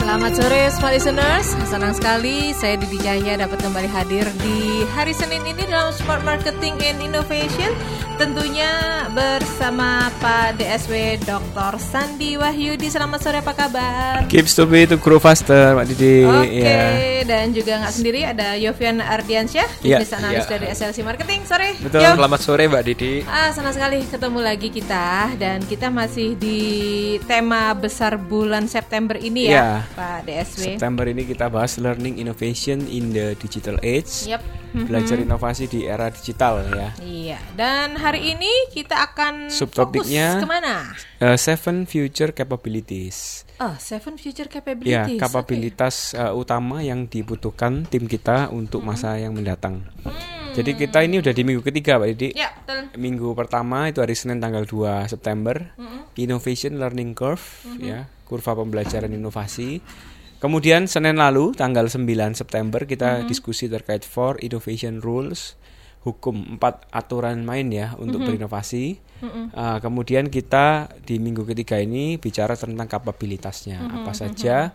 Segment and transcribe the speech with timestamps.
[0.00, 4.58] Selamat sore Smart Listeners, senang sekali saya Didi Jaya dapat kembali hadir di
[4.90, 7.70] hari Senin ini dalam Smart Marketing and Innovation
[8.16, 8.68] Tentunya
[9.16, 10.92] bersama Pak DSW
[11.24, 11.80] Dr.
[11.80, 14.28] Sandi Wahyudi Selamat sore apa kabar?
[14.28, 17.24] Keeps to be to grow faster Pak Didi Oke, ya.
[17.24, 20.52] dan juga nggak sendiri ada Yofian Ardiansyah Ya, Business Analyst ya.
[20.52, 22.00] dari SLC Marketing Sore Betul.
[22.02, 22.12] Yo.
[22.12, 23.14] Selamat sore Mbak Didi.
[23.24, 25.06] Ah, senang sekali ketemu lagi kita
[25.40, 26.60] dan kita masih di
[27.24, 29.68] tema besar bulan September ini ya, Ya.
[30.00, 30.60] Pak DSW.
[30.72, 34.40] September ini kita bahas learning innovation in the digital age Yap.
[34.70, 40.94] Belajar inovasi di era digital ya Iya, dan hari ini kita akan Subtopiknya- ke mana?
[41.18, 45.20] Uh, Seven future capabilities Oh, seven future Ya, capabilities.
[45.20, 50.39] kapabilitas uh, utama yang dibutuhkan tim kita untuk masa yang mendatang Hmm.
[50.56, 52.28] Jadi kita ini udah di minggu ketiga Pak Didi.
[52.34, 52.90] Ya, betul.
[52.98, 55.72] Minggu pertama itu hari Senin tanggal 2 September
[56.18, 57.42] Innovation Learning Curve
[57.80, 59.82] ya kurva pembelajaran inovasi
[60.40, 62.00] Kemudian Senin lalu tanggal 9
[62.32, 65.60] September kita diskusi terkait four innovation rules
[66.00, 68.96] hukum empat aturan main ya untuk berinovasi.
[69.20, 74.72] Uh, kemudian kita di minggu ketiga ini bicara tentang kapabilitasnya apa saja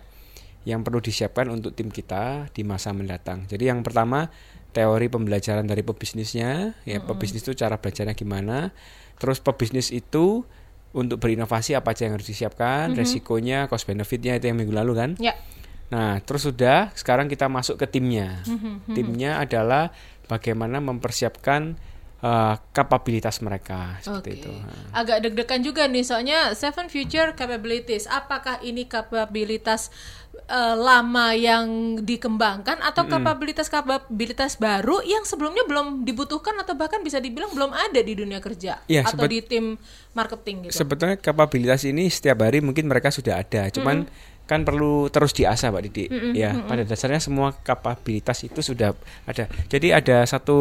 [0.70, 3.50] yang perlu disiapkan untuk tim kita di masa mendatang.
[3.50, 4.30] Jadi yang pertama
[4.76, 8.76] teori pembelajaran dari pebisnisnya, ya pebisnis itu cara belajarnya gimana.
[9.16, 10.44] Terus pebisnis itu
[10.92, 15.10] untuk berinovasi apa aja yang harus disiapkan, resikonya, cost benefitnya itu yang minggu lalu kan.
[15.16, 15.40] Ya.
[15.96, 18.44] Nah, terus sudah sekarang kita masuk ke timnya.
[18.92, 19.96] Timnya adalah
[20.28, 21.80] bagaimana mempersiapkan
[22.26, 24.40] uh, kapabilitas mereka seperti Oke.
[24.42, 24.52] itu.
[24.92, 28.10] Agak deg-degan juga nih soalnya seven future capabilities.
[28.10, 29.94] Apakah ini kapabilitas
[30.46, 37.22] eh, lama yang dikembangkan atau kapabilitas kapabilitas baru yang sebelumnya belum dibutuhkan atau bahkan bisa
[37.22, 39.66] dibilang belum ada di dunia kerja Ya, atau sebet- di tim
[40.12, 40.82] marketing gitu.
[40.84, 44.06] Sebetulnya kapabilitas ini setiap hari mungkin mereka sudah ada, cuman
[44.46, 46.06] kan perlu terus diasah, Pak Didi.
[46.38, 48.94] ya, pada dasarnya semua kapabilitas itu sudah
[49.26, 49.50] ada.
[49.66, 50.58] Jadi ada satu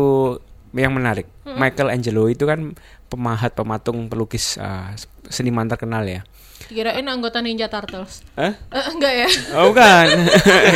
[0.74, 1.30] yang menarik.
[1.46, 2.74] Michael Angelo itu kan
[3.06, 4.90] pemahat pematung pelukis uh,
[5.30, 6.26] seniman terkenal ya.
[6.64, 8.24] Kirain anggota Ninja Turtles.
[8.34, 8.56] Hah?
[8.56, 9.28] Eh, enggak ya?
[9.60, 10.06] Oh bukan.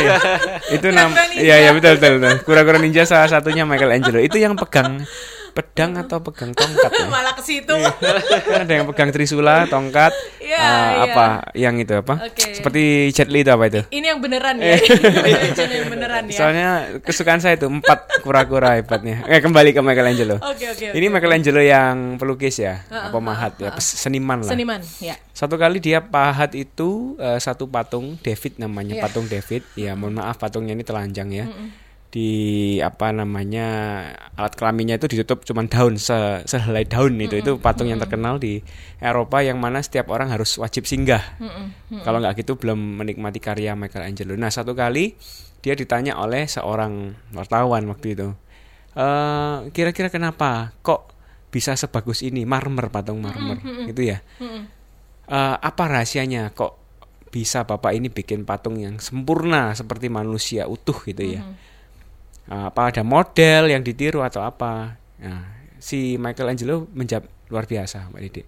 [0.77, 1.11] itu nam.
[1.33, 2.21] Iya ya betul betul.
[2.21, 2.35] betul.
[2.45, 4.21] Kura-kura ninja salah satunya Michael Angelo.
[4.21, 5.03] Itu yang pegang
[5.51, 7.05] pedang atau pegang tongkat ya?
[7.13, 7.75] Malah ke situ.
[8.45, 11.03] Kan ada yang pegang trisula, tongkat, Iya, ah, iya.
[11.07, 12.25] apa yang itu apa?
[12.25, 12.53] Oke.
[12.53, 13.81] Seperti Jet Li itu apa itu?
[13.87, 14.75] Ini yang beneran ya.
[15.59, 16.33] Ini yang beneran ya.
[16.33, 19.21] Soalnya kesukaan saya itu empat kura-kura hebatnya.
[19.25, 20.41] Eh kembali ke Michelangelo.
[20.41, 20.85] Oke oke.
[20.89, 21.13] Ini oke.
[21.13, 24.49] Michelangelo yang pelukis ya, Ah, pemahat ya, pes- seniman lah.
[24.49, 25.13] Seniman, ya.
[25.31, 29.03] Satu kali dia pahat itu eh, satu patung David namanya Iya.
[29.03, 29.61] patung David.
[29.73, 31.45] Ya mohon maaf patungnya ini telanjang ya.
[32.09, 32.29] Di
[32.81, 33.67] apa namanya
[34.33, 38.65] alat kelaminnya itu ditutup cuman daun se sehelai daun itu itu patung yang terkenal di
[38.97, 41.21] Eropa yang mana setiap orang harus wajib singgah.
[42.01, 44.33] Kalau nggak gitu belum menikmati karya Michelangelo.
[44.33, 45.13] Nah satu kali
[45.61, 48.33] dia ditanya oleh seorang wartawan waktu itu.
[48.97, 51.13] eh kira-kira kenapa kok
[51.53, 54.17] bisa sebagus ini marmer patung marmer gitu ya?
[55.29, 56.73] Eh, apa rahasianya kok
[57.29, 61.45] bisa bapak ini bikin patung yang sempurna seperti manusia utuh gitu ya?
[61.45, 61.68] Eh,
[62.49, 64.97] apa ada model yang ditiru atau apa?
[65.21, 65.43] Nah,
[65.77, 68.41] si Michelangelo menjawab luar biasa, Mbak Didi.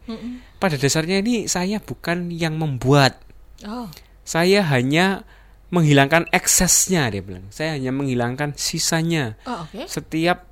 [0.58, 3.22] Pada dasarnya ini saya bukan yang membuat,
[3.62, 3.90] Oh.
[4.22, 5.26] saya hanya
[5.70, 7.46] menghilangkan eksesnya dia bilang.
[7.50, 9.38] Saya hanya menghilangkan sisanya.
[9.46, 9.86] Oh, oke.
[9.86, 10.50] Setiap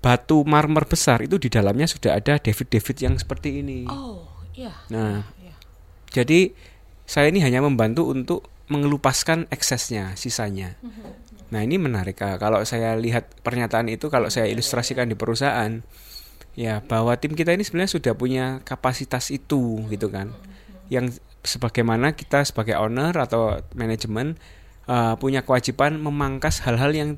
[0.00, 3.84] batu marmer besar itu di dalamnya sudah ada David-David yang seperti ini.
[3.84, 4.72] Oh, iya.
[4.88, 5.54] Nah, Iya.
[6.08, 6.52] jadi
[7.04, 10.78] saya ini hanya membantu untuk mengelupaskan eksesnya, sisanya.
[11.50, 15.82] Nah, ini menarik kalau saya lihat pernyataan itu kalau saya ilustrasikan di perusahaan
[16.54, 20.30] ya bahwa tim kita ini sebenarnya sudah punya kapasitas itu gitu kan.
[20.90, 24.38] Yang sebagaimana kita sebagai owner atau manajemen
[24.86, 27.10] uh, punya kewajiban memangkas hal-hal yang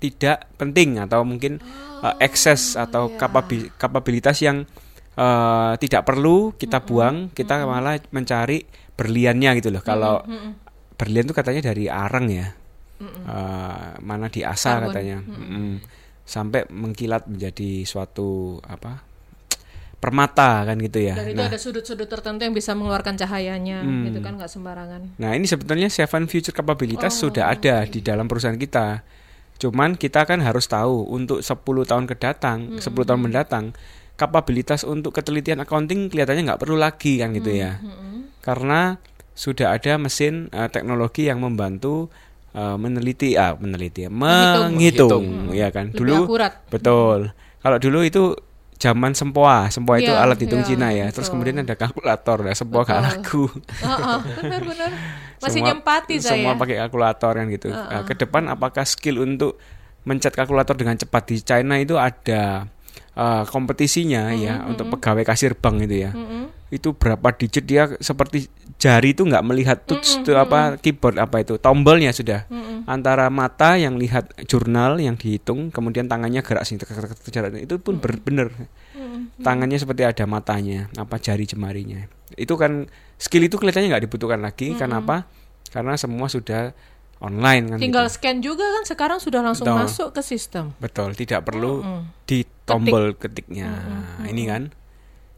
[0.00, 1.60] tidak penting atau mungkin
[2.00, 4.64] uh, ekses atau kapabi- kapabilitas yang
[5.18, 8.64] uh, tidak perlu kita buang, kita malah mencari
[8.96, 9.82] berliannya gitu loh.
[9.84, 10.24] Kalau
[10.96, 12.52] berlian itu katanya dari arang ya,
[13.00, 14.92] Uh, mana diasah Karbon.
[14.92, 15.80] katanya, Mm-mm.
[16.28, 19.00] sampai mengkilat menjadi suatu apa
[20.00, 21.16] permata kan gitu ya.
[21.16, 25.20] Dan itu Nah, ada sudut-sudut tertentu yang bisa mengeluarkan cahayanya, gitu kan nggak sembarangan.
[25.20, 29.04] Nah ini sebetulnya seven future capabilities Oh, sudah ada di dalam perusahaan kita.
[29.60, 33.76] Cuman kita kan harus tahu untuk 10 tahun ke datang, 10 tahun mendatang,
[34.16, 37.76] kapabilitas untuk ketelitian accounting kelihatannya nggak perlu lagi kan gitu ya.
[38.40, 38.96] Karena
[39.36, 42.08] sudah ada mesin uh, teknologi yang membantu
[42.52, 44.74] uh, meneliti ah meneliti Menghitung.
[44.74, 45.90] menghitung, ya kan.
[45.90, 46.52] Lebih Dulu akurat.
[46.68, 47.18] betul.
[47.60, 48.22] Kalau dulu itu
[48.80, 51.06] zaman sempoa, sempoa itu Iya, alat hitung iya, Cina ya.
[51.08, 51.32] Terus betul.
[51.36, 53.44] kemudian ada kalkulator, ya sempoa gak laku.
[54.40, 54.90] benar-benar
[55.36, 56.32] masih Semua- nyempati saya.
[56.36, 57.68] Semua pakai kalkulator kan gitu.
[57.68, 59.60] Nah, ke depan apakah skill untuk
[60.00, 62.64] mencet kalkulator dengan cepat di China itu ada
[63.14, 66.12] uh, kompetisinya ya untuk pegawai kasir bank itu ya.
[66.70, 68.46] Itu berapa digit dia seperti
[68.80, 72.46] jari itu nggak melihat touch itu apa keyboard apa itu tombolnya sudah.
[72.86, 77.52] Antara mata yang lihat jurnal yang dihitung kemudian tangannya gerak sini tek- tek- tek- jarak
[77.58, 78.48] itu pun ber- bener.
[79.42, 82.06] Tangannya seperti ada matanya apa jari jemarinya.
[82.38, 82.86] Itu kan
[83.18, 84.72] skill itu kelihatannya nggak dibutuhkan lagi.
[84.78, 85.26] Kenapa?
[85.70, 86.74] Karena semua sudah
[87.20, 88.14] online kan Tinggal gitu.
[88.16, 89.80] scan juga kan sekarang sudah langsung Betul.
[89.84, 90.72] masuk ke sistem.
[90.80, 91.84] betul tidak perlu
[92.24, 93.68] di tombol ketiknya.
[94.24, 94.62] Ini kan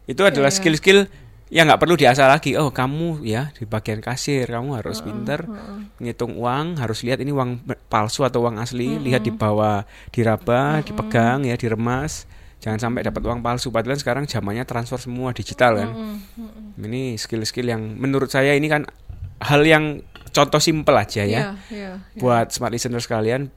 [0.03, 0.57] itu adalah Iya.
[0.59, 0.99] skill-skill
[1.47, 2.55] yang nggak perlu diasah lagi.
[2.55, 5.45] Oh kamu ya di bagian kasir kamu harus pinter
[5.99, 11.43] ngitung uang harus lihat ini uang palsu atau uang asli lihat di bawah diraba dipegang
[11.43, 12.25] ya diremas.
[12.63, 13.75] Jangan sampai dapat uang palsu.
[13.75, 15.89] Padahal sekarang zamannya transfer semua digital kan.
[16.79, 18.87] Ini skill-skill yang menurut saya ini kan
[19.43, 19.99] hal yang
[20.33, 22.19] contoh simpel aja ya Iya, iya, iya.
[22.19, 23.53] buat smart listener sekalian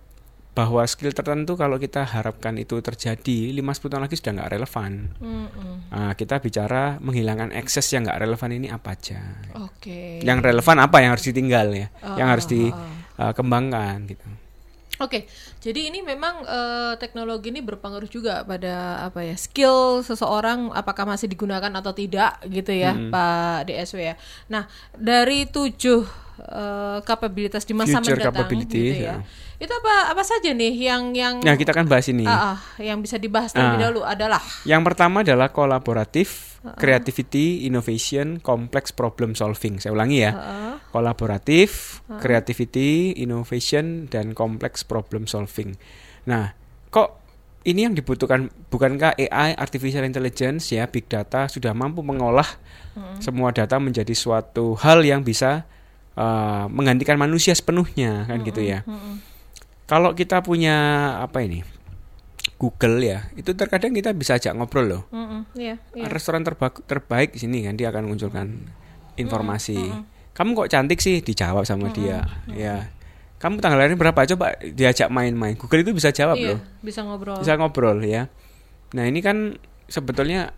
[0.56, 4.92] bahwa skill tertentu kalau kita harapkan itu terjadi 5-10 tahun lagi sudah nggak relevan.
[5.20, 5.92] Mm-mm.
[5.92, 9.20] Nah, kita bicara menghilangkan ekses yang nggak relevan ini apa aja.
[9.60, 10.24] Oke.
[10.24, 12.88] Yang relevan apa yang harus ditinggal ya, Oh, yang harus oh, oh.
[13.28, 14.26] dikembangkan gitu.
[14.96, 15.28] Oke,
[15.60, 21.28] jadi ini memang eh, teknologi ini berpengaruh juga pada apa ya skill seseorang apakah masih
[21.28, 24.14] digunakan atau tidak gitu ya Pak DSW ya.
[24.48, 24.64] Nah
[24.96, 29.14] dari tujuh eh, kapabilitas di masa Future mendatang gitu ya, ya.
[29.56, 32.22] itu apa apa saja nih yang yang Nah, kita kan bahas ini.
[32.22, 33.82] ah, ah, yang bisa dibahas terlebih Ah.
[33.82, 39.78] dahulu adalah Yang pertama adalah kolaboratif, creativity, innovation, complex problem solving.
[39.78, 40.32] Saya ulangi ya.
[40.32, 45.76] ah, Kolaboratif, creativity, innovation, dan complex problem solving.
[46.24, 46.56] Nah,
[46.88, 47.20] kok
[47.62, 52.46] ini yang dibutuhkan bukankah AI, artificial intelligence ya, big data sudah mampu mengolah
[53.18, 55.68] semua data menjadi suatu hal yang bisa
[56.16, 58.82] uh, menggantikan manusia sepenuhnya kan gitu ya.
[59.86, 60.74] Kalau kita punya
[61.22, 61.62] apa ini?
[62.56, 66.08] Google ya, itu terkadang kita bisa ajak ngobrol loh mm-mm, iya, iya.
[66.08, 68.48] restoran terba- terbaik di sini kan dia akan munculkan
[69.20, 69.76] informasi.
[70.32, 72.24] Kamu kok cantik sih dijawab sama dia.
[72.52, 72.92] Ya.
[73.36, 75.56] Kamu tanggal lahir berapa coba diajak main-main.
[75.56, 76.60] Google itu bisa jawab Iya, loh.
[76.80, 77.36] bisa ngobrol.
[77.40, 78.32] Bisa ngobrol ya.
[78.96, 80.56] Nah, ini kan sebetulnya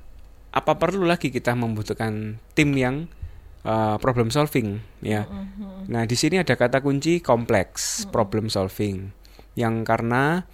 [0.54, 3.10] apa perlu lagi kita membutuhkan tim yang
[3.64, 5.26] uh, problem solving ya.
[5.88, 9.10] Nah, di sini ada kata kunci kompleks problem solving
[9.58, 10.44] yang karena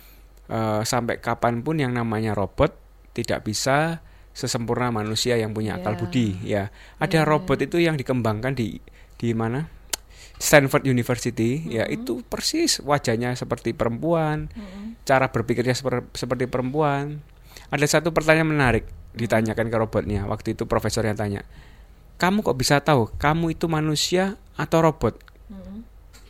[0.48, 2.72] uh, sampai kapan pun yang namanya robot
[3.12, 4.00] tidak bisa
[4.34, 5.98] sesempurna manusia yang punya akal Ya.
[6.00, 6.64] budi ya.
[6.98, 8.78] Ada robot itu yang dikembangkan di
[9.14, 9.70] di mana?
[10.34, 14.50] Stanford University ya itu persis wajahnya seperti perempuan,
[15.06, 17.22] cara berpikirnya seper- seperti perempuan.
[17.70, 18.84] Ada satu pertanyaan menarik
[19.14, 21.46] ditanyakan ke robotnya waktu itu profesor yang tanya,
[22.16, 25.18] kamu kok bisa tahu kamu itu manusia atau robot?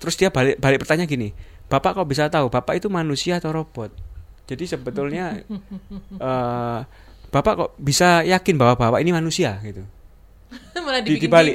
[0.00, 1.28] Terus dia balik balik pertanyaan gini,
[1.72, 3.88] bapak kok bisa tahu bapak itu manusia atau robot?
[4.44, 5.40] Jadi sebetulnya
[6.28, 6.80] eh,
[7.32, 9.80] bapak kok bisa yakin bahwa bapak ini manusia gitu?
[10.84, 11.54] Malah Di- dibikin dibalik.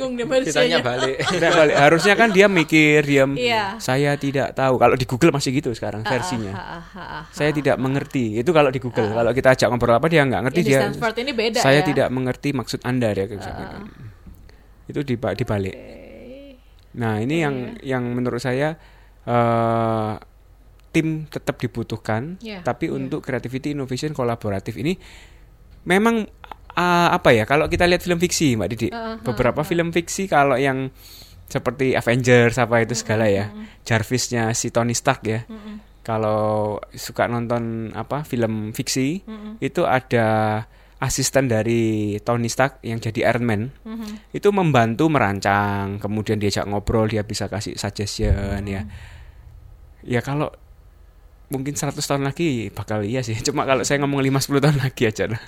[0.50, 1.16] Ditanya balik.
[1.40, 1.76] Nah, balik.
[1.78, 3.32] Harusnya kan dia mikir, diam.
[3.38, 3.80] Iya.
[3.80, 4.76] Saya tidak tahu.
[4.76, 6.52] Kalau di Google masih gitu sekarang versinya.
[6.52, 8.40] Ah, ah, ah, ah, Saya tidak mengerti.
[8.40, 9.12] Itu kalau di Google.
[9.14, 10.80] Kalau kita ajak ngobrol apa dia nggak ngerti dia.
[10.92, 11.86] Ini beda saya ya.
[11.86, 13.28] tidak mengerti maksud Anda dia.
[14.90, 15.78] Itu diba- dibalik.
[16.98, 18.74] Nah, ini yang yang menurut saya
[19.24, 20.14] eh
[20.90, 22.98] tim tetap dibutuhkan, Iya, tapi iya.
[22.98, 24.98] untuk creativity, innovation, kolaboratif ini
[25.86, 26.26] memang
[26.74, 27.46] ah, apa ya?
[27.46, 30.90] Kalau kita lihat film fiksi, Mbak Didi, Ah, ah, beberapa film fiksi kalau yang
[31.46, 35.46] seperti Avengers apa itu segala ya, Jarvisnya si Tony Stark ya.
[36.02, 39.22] Kalau suka nonton apa film fiksi,
[39.62, 40.66] itu ada
[41.00, 43.62] asisten dari Tony Stark yang jadi Iron Man
[44.36, 48.84] itu membantu merancang kemudian diajak ngobrol dia bisa kasih suggestion ya.
[50.04, 50.52] Ya kalau
[51.50, 53.40] mungkin 100 tahun lagi bakal iya sih.
[53.48, 55.44] Cuma kalau saya ngomong 5-10 tahun lagi aja lah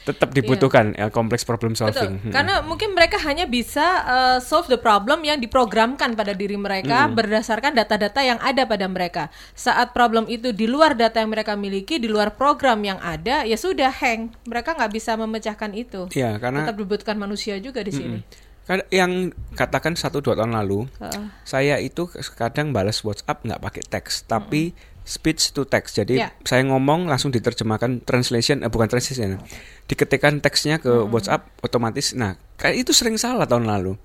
[0.00, 1.86] tetap dibutuhkan ya, kompleks problem Betul.
[1.86, 2.32] solving Hmm.
[2.32, 7.14] Karena mungkin mereka hanya bisa uh, solve the problem yang diprogramkan pada diri mereka Hmm.
[7.14, 9.28] berdasarkan data-data yang ada pada mereka.
[9.52, 13.54] Saat problem itu di luar data yang mereka miliki, di luar program yang ada, ya
[13.54, 14.32] sudah hang.
[14.44, 16.08] Mereka nggak bisa memecahkan itu.
[16.12, 18.18] ya karena Tetap dibutuhkan manusia juga di sini.
[18.60, 21.26] kan yang katakan satu dua tahun lalu Heeh.
[21.42, 22.06] saya itu
[22.38, 24.70] kadang balas WhatsApp nggak pakai teks tapi
[25.02, 25.96] speech to text.
[25.96, 26.30] Jadi Ya.
[26.42, 29.40] saya ngomong langsung diterjemahkan translation eh, bukan translation.
[29.86, 32.14] Diketikkan teksnya ke WhatsApp otomatis.
[32.14, 33.98] Nah, kayak itu sering salah tahun lalu.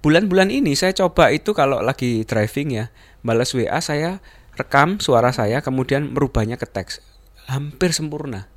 [0.00, 2.84] Bulan-bulan ini saya coba itu kalau lagi driving ya,
[3.20, 4.24] balas WA saya
[4.56, 7.04] rekam suara saya kemudian merubahnya ke teks.
[7.46, 8.48] Hampir sempurna.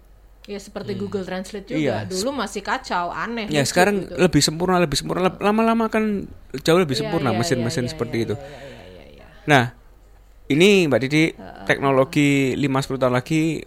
[0.43, 1.79] Ya seperti Google Translate juga.
[1.79, 1.97] Iya.
[2.03, 3.47] Dulu masih kacau, aneh.
[3.47, 4.19] Ya lucu sekarang gitu.
[4.19, 5.31] lebih sempurna, lebih sempurna.
[5.39, 6.27] Lama-lama kan
[6.63, 8.35] jauh lebih Iya, sempurna iya, mesin-mesin iya, seperti iya, itu.
[8.35, 9.25] iya, iya, iya, iya.
[9.47, 9.63] Nah,
[10.51, 11.23] ini Mbak Didi,
[11.63, 13.63] teknologi 5-10 tahun lagi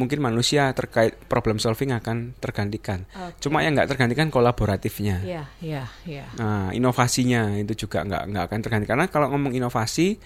[0.00, 3.04] mungkin manusia terkait problem solving akan tergantikan.
[3.12, 3.44] Oke.
[3.44, 5.20] Cuma yang nggak tergantikan kolaboratifnya.
[5.20, 6.26] Iya, iya, iya.
[6.40, 10.16] Nah, inovasinya itu juga nggak nggak akan terganti karena kalau ngomong inovasi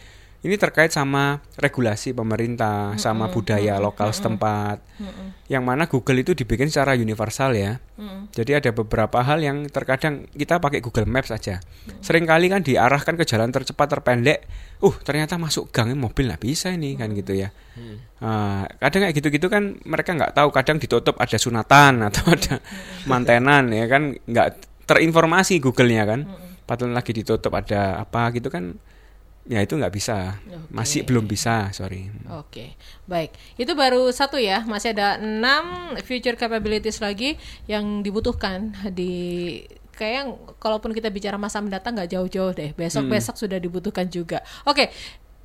[0.45, 4.85] ini terkait sama regulasi pemerintah, sama budaya lokal setempat.
[5.49, 7.81] Yang mana Google itu dibikin secara universal ya.
[8.29, 11.65] Jadi ada beberapa hal yang terkadang kita pakai Google Maps saja.
[12.05, 14.45] Seringkali kan diarahkan ke jalan tercepat terpendek.
[14.85, 17.49] Uh, ternyata masuk gang mobil nggak bisa ini kan gitu ya.
[18.21, 20.53] Ah, kadang kayak gitu-gitu kan mereka nggak tahu.
[20.53, 22.61] Kadang ditutup ada sunatan atau ada
[23.09, 24.49] mantenan ya kan nggak
[24.85, 26.21] terinformasi Google-nya kan.
[26.69, 28.77] Padahal lagi ditutup ada apa gitu kan.
[29.45, 30.41] Ya itu nggak bisa.
[30.73, 32.09] Masih belum bisa, sorry.
[32.33, 33.37] Oke, baik.
[33.61, 34.65] Itu baru satu ya.
[34.65, 37.37] Masih ada enam future capabilities lagi
[37.69, 39.61] yang dibutuhkan di
[39.95, 42.71] kayak kalaupun kita bicara masa mendatang nggak jauh-jauh deh.
[42.73, 44.41] Besok-besok sudah dibutuhkan juga.
[44.65, 44.89] Oke.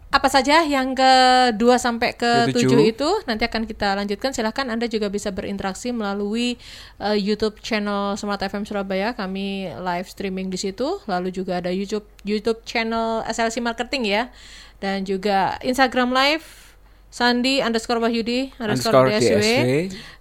[0.10, 4.34] Apa saja yang kedua sampai ke tujuh itu nanti akan kita lanjutkan.
[4.34, 6.58] Silahkan Anda juga bisa berinteraksi melalui
[6.98, 9.14] eh, YouTube channel Smart FM Surabaya.
[9.14, 10.98] Kami live streaming di situ.
[11.06, 14.34] Lalu juga ada YouTube YouTube channel SLC Marketing ya,
[14.82, 16.70] dan juga Instagram live
[17.10, 19.54] Sandi underscore Wahyudi underscore, Underscore DSW, DSW,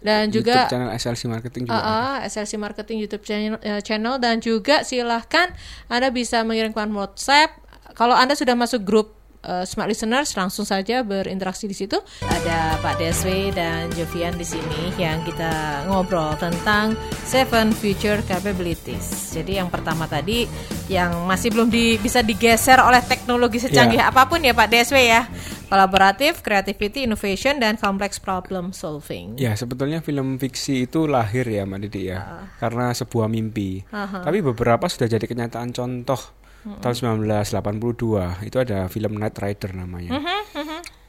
[0.01, 1.77] dan YouTube juga channel SLC Marketing juga.
[1.77, 5.53] Ah, ah, SLC Marketing YouTube channel, eh, channel dan juga silahkan
[5.93, 7.61] Anda bisa mengirimkan WhatsApp.
[7.93, 9.18] Kalau Anda sudah masuk grup
[9.49, 11.97] eh, Smart Listeners langsung saja berinteraksi di situ.
[12.21, 15.49] Ada Pak Deswe dan Jovian di sini yang kita
[15.87, 16.93] ngobrol tentang
[17.25, 19.33] Seven Future Capabilities.
[19.33, 20.45] Jadi yang pertama tadi
[20.87, 24.09] yang masih belum di- bisa digeser oleh teknologi secanggih Ya.
[24.09, 25.25] apa pun ya Pak Deswe ya.
[25.69, 29.37] Kolaboratif, creativity, innovation dan complex problem solving.
[29.37, 33.85] Ya sebetulnya film fiksi itu lahir ya Mbak Didi ya karena sebuah mimpi.
[33.93, 36.38] Tapi beberapa sudah jadi kenyataan contoh.
[36.79, 36.95] Tahun
[37.25, 40.21] 1982 itu ada film Knight Rider namanya.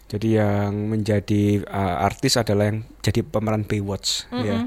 [0.10, 4.66] Jadi yang menjadi uh, artis adalah yang jadi pemeran Baywatch ya.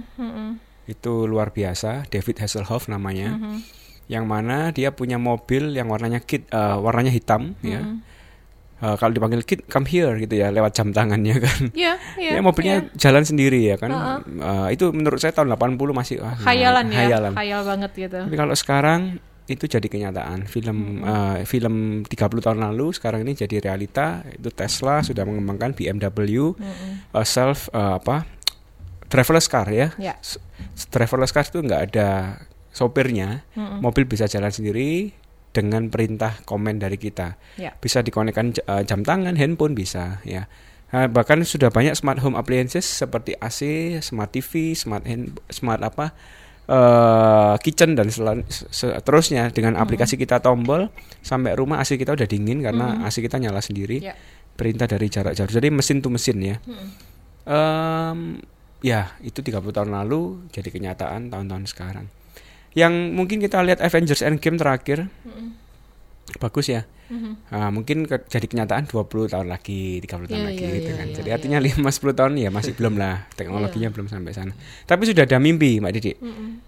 [0.86, 3.58] Itu luar biasa David Hasselhoff namanya.
[4.06, 7.82] Yang mana dia punya mobil yang warnanya kit uh, warnanya hitam ya.
[8.82, 11.70] Uh, kalau dipanggil kid come here gitu ya lewat jam tangannya kan.
[11.70, 12.30] Iya, iya.
[12.34, 12.98] ya mobilnya iya.
[12.98, 13.94] jalan sendiri ya kan
[14.42, 17.32] Uh, itu menurut saya tahun 80 masih ah, khayalan ya, khayalan.
[17.38, 18.18] khayal banget gitu.
[18.26, 20.46] tapi kalau sekarang itu jadi kenyataan.
[20.46, 24.22] Film uh, film 30 tahun lalu sekarang ini jadi realita.
[24.30, 26.54] Itu Tesla sudah mengembangkan BMW
[27.12, 28.24] uh, self uh, apa
[29.10, 29.92] driverless car ya.
[30.22, 30.40] S-
[30.88, 32.08] driverless car itu nggak ada
[32.72, 33.44] sopirnya.
[33.54, 35.12] Mobil bisa jalan sendiri
[35.52, 37.36] dengan perintah komen dari kita.
[37.60, 37.76] Ya.
[37.76, 40.48] bisa dikonekkan eh, jam tangan, handphone bisa ya.
[40.92, 43.60] Nah, bahkan sudah banyak smart home appliances seperti AC,
[44.04, 46.12] smart TV, smart hand, smart apa
[46.62, 53.02] eh kitchen dan seterusnya dengan aplikasi kita tombol sampai rumah AC kita udah dingin karena
[53.02, 53.98] AC kita nyala sendiri.
[53.98, 54.14] Ya.
[54.52, 55.48] Perintah dari jarak jauh.
[55.48, 56.56] Jadi mesin to mesin ya.
[57.42, 58.38] Em,
[58.84, 62.06] ya, itu 30 tahun lalu jadi kenyataan tahun-tahun sekarang.
[62.76, 65.08] Yang mungkin kita lihat Avengers Endgame terakhir.
[66.38, 66.86] Bagus ya.
[67.46, 70.96] Nah, mungkin ke- jadi kenyataan 20 tahun lagi, 30 tahun Iya, lagi iya, gitu iya,
[70.96, 71.06] kan.
[71.06, 71.36] iya, jadi iya.
[71.36, 74.52] artinya 5 10 tahun ya masih belum lah teknologinya belum sampai sana.
[74.82, 76.12] Tapi sudah ada mimpi, Mbak Didi.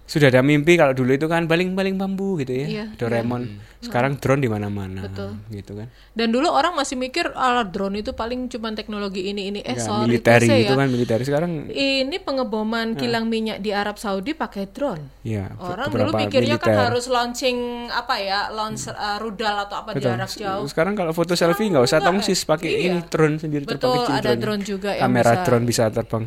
[0.03, 2.67] Sudah ada mimpi kalau dulu itu kan baling-baling bambu gitu ya.
[2.67, 3.43] Iya, Doraemon.
[3.77, 5.37] Sekarang drone di mana-mana Betul.
[5.51, 5.85] gitu kan.
[6.11, 9.59] Dan dulu orang masih mikir ala drone itu paling cuma teknologi ini ini.
[9.61, 10.79] Eh Ya, sorry military TC itu ya.
[10.79, 15.05] kan military sekarang Ini pengeboman kilang minyak di Arab Saudi pakai drone.
[15.21, 16.85] ya Orang dulu pikirnya kan militer.
[16.87, 20.05] harus launching apa ya, launch uh, rudal atau apa Betul.
[20.07, 20.65] jarak jauh.
[20.67, 22.91] Sekarang kalau foto selfie nggak usah tongsis pakai iya.
[22.91, 24.41] ini drone sendiri terbang Betul, kecil ada drone-nya.
[24.43, 26.25] drone juga yang Kamera bisa- drone bisa terbang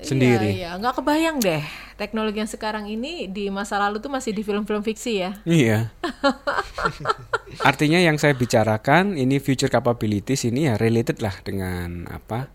[0.00, 0.50] sendiri.
[0.50, 0.70] Iya, iya.
[0.80, 1.62] nggak kebayang deh
[1.94, 5.30] teknologi yang sekarang ini di masa lalu tuh masih di film-film fiksi ya.
[5.46, 5.78] Iya.
[7.68, 12.50] Artinya yang saya bicarakan ini future capabilities ini ya related lah dengan apa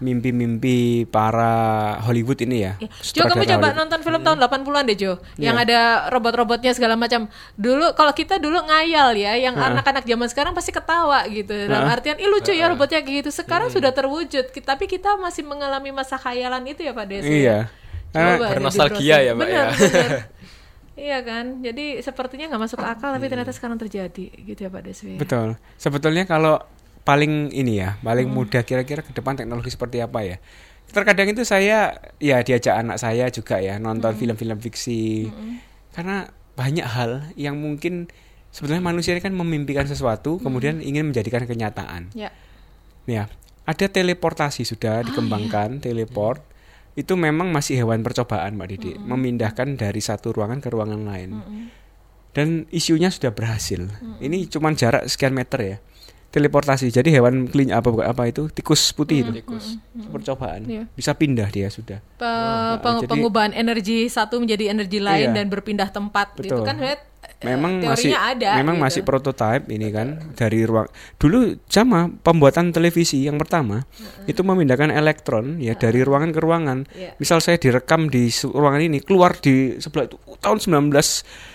[0.00, 1.52] mimpi-mimpi para
[2.00, 2.72] Hollywood ini ya.
[2.80, 2.88] Ya.
[3.04, 3.76] Jo, kamu coba Hollywood.
[3.76, 5.12] nonton film tahun 80-an deh, Jo.
[5.36, 5.64] Yang Iya.
[5.68, 7.28] ada robot-robotnya segala macam.
[7.60, 11.52] Dulu kalau kita dulu ngayal ya, yang anak-anak zaman sekarang pasti ketawa gitu.
[11.52, 13.30] Dalam artian, ih lucu ya robotnya kayak gitu.
[13.30, 17.44] Sekarang sudah terwujud, tapi kita masih mengalami masa khayalan itu ya, Pak Desi.
[17.44, 17.68] Iya.
[18.10, 19.68] Karena Coba Bernostalgia ya, Mbak, Benar, ya.
[21.00, 25.16] Iya kan, jadi sepertinya nggak masuk akal tapi ternyata sekarang terjadi gitu ya Pak Deswi.
[25.16, 25.56] betul.
[25.80, 26.60] Sebetulnya kalau
[27.08, 30.36] paling ini ya, paling mudah kira-kira ke depan teknologi seperti apa ya?
[30.92, 35.32] Terkadang itu saya ya diajak anak saya juga ya nonton film-film fiksi.
[35.96, 38.12] Karena banyak hal yang mungkin
[38.52, 42.12] sebenarnya manusia ini kan memimpikan sesuatu kemudian ingin menjadikan kenyataan.
[42.12, 42.28] Ya.
[43.08, 43.32] Ya,
[43.64, 46.44] ada teleportasi sudah dikembangkan, teleport.
[47.00, 51.30] Itu memang masih hewan percobaan, Mbak Didi, memindahkan dari satu ruangan ke ruangan lain.
[52.30, 53.88] Dan isunya sudah berhasil.
[54.20, 55.76] Ini cuman jarak sekian meter ya.
[56.30, 56.94] Teleportasi.
[56.94, 59.34] Jadi hewan klin apa apa itu tikus putih itu.
[59.34, 59.80] Tikus.
[60.14, 60.62] Percobaan.
[60.62, 60.86] Iya.
[60.94, 61.98] Bisa pindah dia sudah.
[61.98, 65.42] Pe- peng- jadi- pengubahan energi satu menjadi energi lain Iya.
[65.42, 66.62] dan berpindah tempat itu Betul.
[66.62, 67.09] kan sebenarnya, eh,
[67.40, 68.84] Memang teorinya masih ada memang gitu.
[68.84, 70.84] masih prototipe ini kan dari ruang
[71.16, 73.88] dulu sama pembuatan televisi yang pertama
[74.28, 76.78] itu memindahkan elektron ya dari ruangan ke ruangan.
[76.92, 77.16] Iya.
[77.16, 80.92] Misal saya direkam di ruangan ini keluar di sebelah itu tahun 19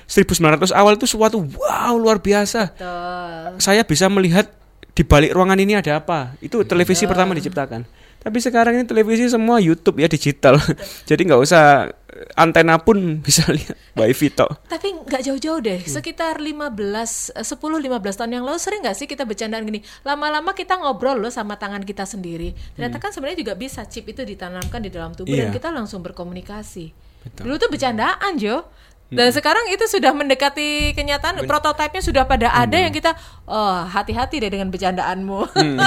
[0.10, 2.74] 1900 awal itu suatu wow luar biasa.
[2.74, 3.62] Betul.
[3.62, 4.50] Saya bisa melihat
[4.98, 6.34] di balik ruangan ini ada apa.
[6.42, 7.86] Itu televisi pertama diciptakan.
[8.26, 10.58] Tapi sekarang ini televisi semua YouTube ya digital.
[11.10, 11.94] Jadi nggak usah
[12.34, 14.64] antena pun bisa lihat wifi tok.
[14.66, 15.92] Tapi nggak jauh-jauh deh, Hmm.
[15.92, 20.76] sekitar 15, eh, 10-15 tahun yang lalu sering nggak sih kita bercandaan gini, lama-lama kita
[20.76, 22.56] ngobrol loh sama tangan kita sendiri.
[22.74, 25.52] Ternyata kan sebenarnya juga bisa chip itu ditanamkan di dalam tubuh dan Hmm.
[25.52, 25.56] Iya.
[25.56, 26.86] kita langsung berkomunikasi.
[27.22, 27.42] Betul.
[27.44, 28.68] Dulu tuh bercandaan Jo.
[29.06, 33.14] Dan sekarang itu sudah mendekati kenyataan, prototipenya sudah pada ada yang kita,
[33.46, 35.40] oh hati-hati deh dengan bercandaanmu.
[35.54, 35.78] Hmm.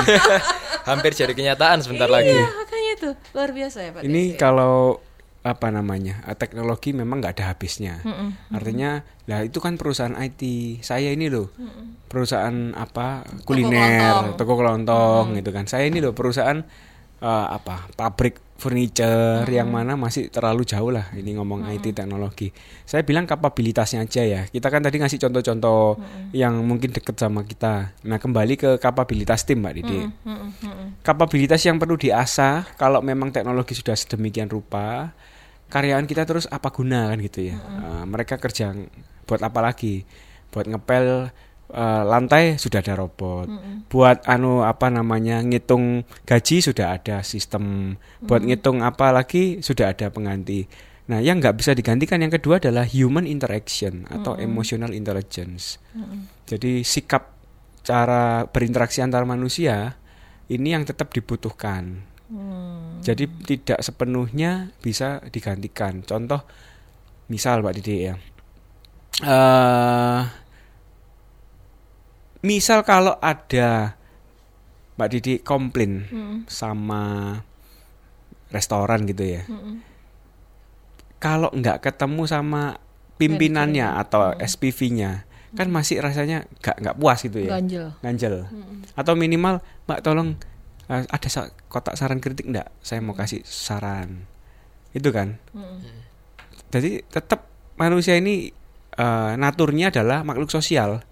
[0.89, 2.31] Hampir jadi kenyataan sebentar lagi.
[2.31, 4.01] Iya, makanya itu luar biasa ya Pak.
[4.03, 4.39] Ini Desi.
[4.39, 5.03] kalau
[5.49, 8.05] apa namanya eh, teknologi memang nggak ada habisnya.
[8.53, 10.43] Artinya, lah itu kan perusahaan IT.
[10.85, 11.49] Saya ini loh
[12.09, 14.37] perusahaan apa kuliner, kelontong.
[14.37, 15.65] toko kelontong gitu kan.
[15.65, 16.61] Saya ini loh perusahaan
[17.21, 22.51] eh, apa pabrik furniture yang mana masih terlalu jauh lah ini ngomong IT teknologi.
[22.83, 24.43] Saya bilang kapabilitasnya aja ya.
[24.51, 26.03] Kita kan tadi ngasih contoh-contoh
[26.35, 27.95] yang mungkin deket sama kita.
[28.03, 30.89] Nah kembali ke kapabilitas tim Mbak Didi Mm-mm, mm-mm.
[31.07, 35.15] kapabilitas yang perlu diasah kalau memang teknologi sudah sedemikian rupa
[35.69, 37.57] karyawan kita terus apa guna kan gitu ya.
[37.57, 38.73] Eh, mereka kerja
[39.29, 40.03] buat apa lagi?
[40.49, 41.29] Buat ngepel
[41.73, 43.47] eh, lantai sudah ada robot.
[43.93, 47.97] Buat anu apa namanya ngitung gaji sudah ada sistem.
[48.25, 50.65] Buat ngitung apa lagi sudah ada pengganti.
[51.09, 55.81] Nah yang nggak bisa digantikan yang kedua adalah human interaction atau emotional intelligence.
[56.45, 57.33] Jadi sikap
[57.81, 59.97] cara berinteraksi antar manusia
[60.53, 62.05] ini yang tetap dibutuhkan.
[62.29, 63.01] Hmm.
[63.01, 66.05] Jadi tidak sepenuhnya bisa digantikan.
[66.05, 66.45] Contoh,
[67.33, 68.15] misal Mbak Didi ya,
[69.25, 70.23] eh
[72.45, 73.97] misal kalau ada
[75.01, 76.05] Mbak Didi komplain
[76.47, 77.33] sama
[78.53, 79.43] restoran gitu ya,
[81.17, 82.77] kalau nggak ketemu sama
[83.19, 87.57] pimpinannya atau SPV-nya, kan masih rasanya nggak nggak puas gitu ya.
[87.57, 87.89] Ganjel.
[88.05, 88.47] ganjel.
[88.95, 90.37] Atau minimal mbak tolong
[90.89, 94.25] eh, ada sa- kotak saran kritik enggak saya mau kasih saran.
[94.93, 95.37] Itu kan?
[96.69, 98.51] Jadi tetap manusia ini
[98.99, 101.05] eh, naturnya adalah makhluk sosial.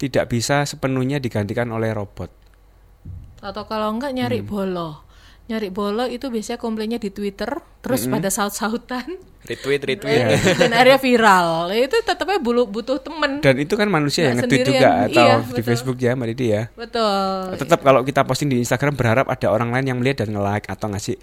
[0.00, 2.32] Tidak bisa sepenuhnya digantikan oleh robot.
[3.40, 4.48] Atau kalau enggak nyari Hmm.
[4.48, 4.90] bolo.
[5.50, 7.50] Nyari bolo itu biasanya komplainnya di Twitter,
[7.82, 10.20] terus pada saut-sautan Retweet, retweet.
[10.20, 10.28] Iya.
[10.60, 11.48] dan akhirnya viral.
[11.72, 13.40] Itu tetapnya bulu butuh temen.
[13.40, 15.64] dan itu kan manusia yang nge-tweet juga atau Iya, di betul.
[15.64, 17.56] Facebook ya mbak Didi ya Betul.
[17.56, 20.86] tetap kalau kita posting di Instagram berharap ada orang lain yang melihat dan nge-like atau
[20.86, 21.16] ngasih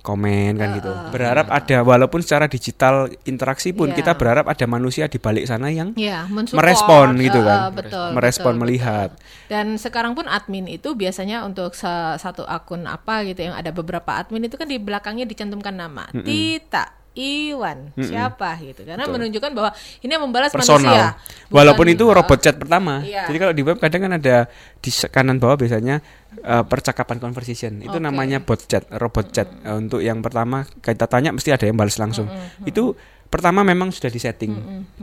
[0.00, 0.90] komen kan gitu.
[1.08, 3.96] Berharap ada walaupun secara digital interaksi pun Iya.
[3.96, 6.58] kita berharap ada manusia di balik sana yang Ya, mensupport.
[6.58, 7.58] merespon gitu kan.
[7.58, 8.08] eh, betul.
[8.12, 9.08] Merespon, betul, melihat.
[9.10, 9.46] betul.
[9.46, 14.14] Dan sekarang pun admin itu biasanya untuk sa- satu akun apa gitu yang ada beberapa
[14.14, 16.97] admin itu kan di belakangnya dicantumkan nama Tita.
[17.18, 20.94] Iwan siapa gitu karena menunjukkan bahwa ini yang membalas manusia personal.
[20.94, 23.02] bukan- Walaupun itu robot chat pertama.
[23.02, 23.26] Iya.
[23.26, 24.36] Jadi kalau di web kadang kan ada
[24.78, 25.98] di kanan bawah biasanya
[26.38, 27.82] eh, percakapan conversation.
[27.82, 28.04] Itu Oke.
[28.04, 29.50] namanya bot chat, robot chat.
[29.50, 32.30] Eh, untuk yang pertama kita tanya mesti ada yang balas langsung.
[32.62, 32.94] Itu
[33.26, 34.54] pertama memang sudah disetting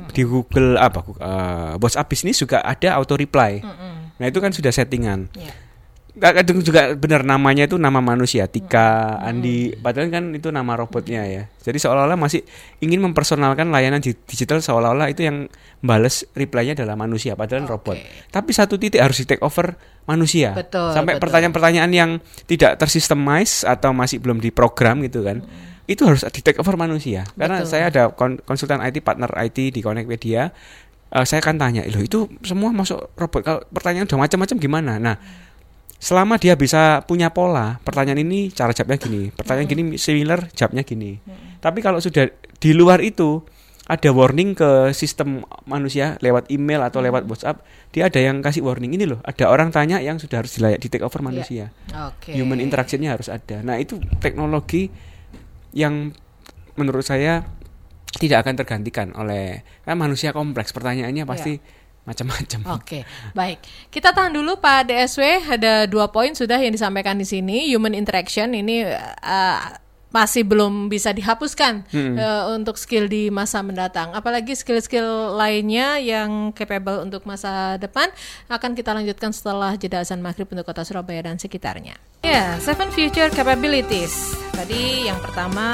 [0.09, 3.59] di Google apa uh, WhatsApp bisnis juga ada auto reply.
[4.15, 5.27] Nah itu kan sudah settingan.
[5.35, 5.64] Iya.
[6.15, 11.43] Kadang juga benar namanya itu nama manusia Tika, Andi, padahal kan itu nama robotnya ya.
[11.59, 12.39] Jadi seolah-olah masih
[12.79, 17.99] ingin mempersonalkan layanan di- digital seolah-olah itu yang bales reply-nya adalah manusia padahal robot.
[18.31, 19.75] Tapi satu titik harus di take over
[20.05, 20.55] manusia.
[20.55, 22.11] Betul, Sampai pertanyaan-pertanyaan yang
[22.47, 25.43] tidak tersistemize atau masih belum diprogram gitu kan.
[25.83, 27.27] Itu harus di take over manusia.
[27.35, 27.69] Karena Betul.
[27.69, 30.47] saya ada kon- konsultan IT, partner IT di Connectpedia.
[31.05, 33.41] Eh, saya akan tanya, loh itu semua masuk robot.
[33.43, 34.93] Kalau pertanyaan udah macam-macam gimana?
[34.97, 35.15] Nah,
[36.05, 41.17] selama dia bisa punya pola pertanyaan ini cara jawabnya gini pertanyaan gini similar jawabnya gini
[41.57, 42.29] tapi kalau sudah
[42.61, 43.41] di luar itu
[43.85, 47.61] ada warning ke sistem manusia lewat email atau lewat WhatsApp,
[47.93, 50.89] dia ada yang kasih warning ini loh, ada orang tanya yang sudah harus dilayak di
[50.89, 51.27] take over Iya.
[51.29, 51.65] manusia.
[52.09, 52.33] Oke.
[52.33, 53.61] Human interactionnya harus ada.
[53.61, 54.89] Nah itu teknologi
[55.77, 56.17] yang
[56.73, 57.45] menurut saya
[58.17, 60.73] tidak akan tergantikan oleh kan manusia kompleks.
[60.73, 61.61] Pertanyaannya pasti
[62.05, 62.59] macam-macam.
[62.79, 63.59] Oke, baik.
[63.89, 65.49] Kita tahan dulu Pak DSW.
[65.57, 67.67] Ada dua poin sudah yang disampaikan di sini.
[67.73, 69.59] Human interaction ini uh,
[70.15, 74.15] masih belum bisa dihapuskan uh, untuk skill di masa mendatang.
[74.15, 78.07] Apalagi skill-skill lainnya yang capable untuk masa depan
[78.47, 81.99] akan kita lanjutkan setelah jeda azan maghrib untuk kota Surabaya dan sekitarnya.
[82.23, 84.39] Ya, seven future capabilities.
[84.55, 85.67] Tadi yang pertama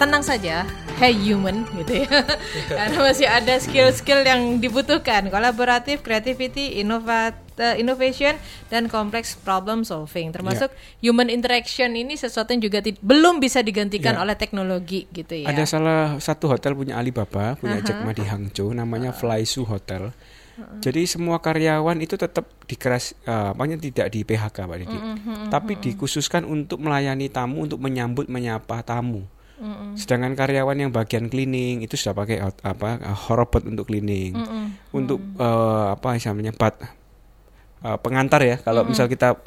[0.00, 0.64] tenang saja,
[0.96, 2.08] hey human gitu ya.
[2.72, 8.32] Karena masih ada skill-skill yang dibutuhkan, kolaboratif, creativity, innovat, eh, innovation
[8.72, 10.32] dan kompleks problem solving.
[10.32, 10.72] Termasuk
[11.04, 14.24] human interaction ini sesuatu yang juga belum bisa digantikan Ya.
[14.24, 15.52] oleh teknologi gitu ya.
[15.52, 20.16] Ada salah satu hotel punya Alibaba, punya Jack Ma di Hangzhou, namanya Fly Su Hotel.
[20.80, 24.98] Jadi semua karyawan itu tetap dikeras, eh, makanya tidak di PHK Pak Didi,
[25.48, 29.24] tapi dikhususkan untuk melayani tamu, untuk menyambut, menyapa tamu.
[29.92, 32.88] Sedangkan karyawan yang bagian cleaning itu sudah pakai apa
[33.28, 34.32] robot untuk cleaning,
[34.90, 36.74] untuk eh, apa namanya bat
[37.80, 38.56] eh, pengantar ya.
[38.58, 39.44] Kalau misal kita p-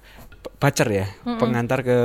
[0.58, 2.00] bacer ya, pengantar ke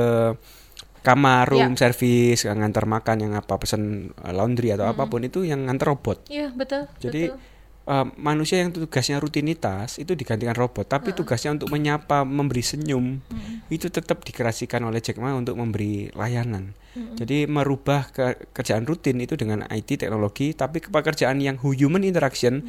[0.99, 5.65] kamar, room service, ngantar makan yang apa pesan eh, laundry atau apa pun itu yang
[5.65, 6.27] ngantar robot.
[6.27, 6.89] Iya, betul.
[6.99, 7.39] Jadi betul.
[7.89, 13.17] Eh, manusia yang tugasnya rutinitas itu digantikan robot, tapi tugasnya untuk menyapa, memberi senyum
[13.73, 16.77] itu tetap dikerasikan oleh Jack Ma untuk memberi layanan.
[17.17, 22.65] Jadi merubah ke- kerjaan rutin itu dengan IT teknologi, tapi ke pekerjaan yang human interaction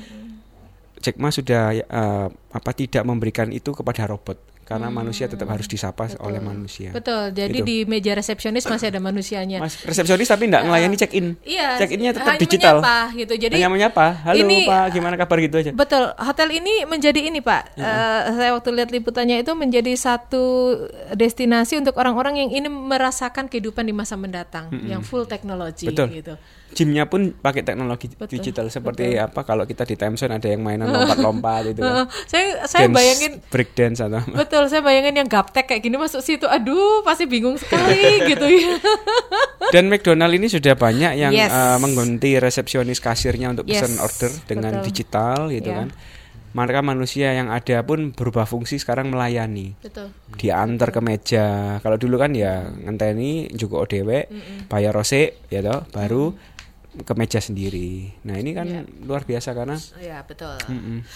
[1.00, 6.06] Jack Ma sudah eh, apa tidak memberikan itu kepada robot karena manusia tetap harus disapa
[6.22, 6.94] oleh manusia.
[6.94, 7.35] Betul.
[7.35, 7.66] Jadi Gitu.
[7.66, 9.59] di meja resepsionis masih ada manusianya.
[9.59, 11.35] Mas resepsionis tapi tidak melayani check in.
[11.42, 12.76] Iya, Check innya tetap hanya digital.
[12.78, 13.35] menyapa gitu.
[13.35, 14.06] Jadi Hanya menyapa.
[14.22, 15.70] Halo ini- Pak, gimana kabar gitu aja.
[15.74, 17.74] Betul, hotel ini menjadi ini Pak.
[17.74, 20.78] Eh, saya waktu lihat liputannya itu menjadi satu
[21.12, 26.14] destinasi untuk orang-orang yang ingin merasakan kehidupan di masa mendatang, yang full teknologi Betul.
[26.14, 26.35] gitu.
[26.70, 30.61] Gymnya pun pakai teknologi Betul, digital seperti apa kalau kita di Time Zone ada yang
[30.61, 32.06] mainan lompat-lompat itu kan.
[32.30, 36.20] saya saya Dance, bayangin break dance atau betul, saya bayangin yang gaptek kayak gini masuk
[36.20, 38.78] situ, aduh pasti bingung sekali gitu ya.
[39.70, 41.50] Dan McDonald ini sudah banyak yang Yes.
[41.50, 44.87] eh, mengganti resepsionis kasirnya untuk Yes, pesan order dengan betul.
[44.87, 45.78] digital gitu Ya.
[45.85, 45.90] kan.
[46.50, 49.78] Maka manusia yang ada pun berubah fungsi sekarang melayani.
[49.78, 50.11] Betul.
[50.35, 51.46] Diantar ke meja.
[51.78, 54.26] Kalau dulu kan ya ngenteni juga ODW,
[54.66, 56.35] bayar rose ya toh, baru
[57.03, 58.13] ke meja sendiri.
[58.23, 58.83] Nah, ini kan Ya.
[59.03, 60.57] luar biasa karena Ya betul.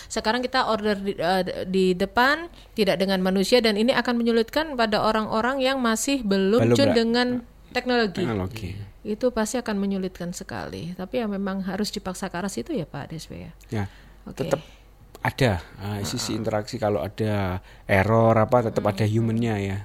[0.06, 5.00] Sekarang kita order di, eh, di depan tidak dengan manusia dan ini akan menyulitkan pada
[5.00, 7.28] orang-orang yang masih belum, Belum cun dengan
[7.70, 8.22] teknologi.
[8.22, 8.70] teknologi.
[9.04, 10.96] Itu pasti akan menyulitkan sekali.
[10.96, 13.52] Tapi ya memang harus dipaksa ke arah situ ya Pak Deswe ya.
[13.68, 13.84] Ya,
[14.24, 14.44] Oke.
[14.44, 14.64] tetap
[15.24, 19.78] ada ah, sisi interaksi kalau ada error apa tetap ada humannya ya.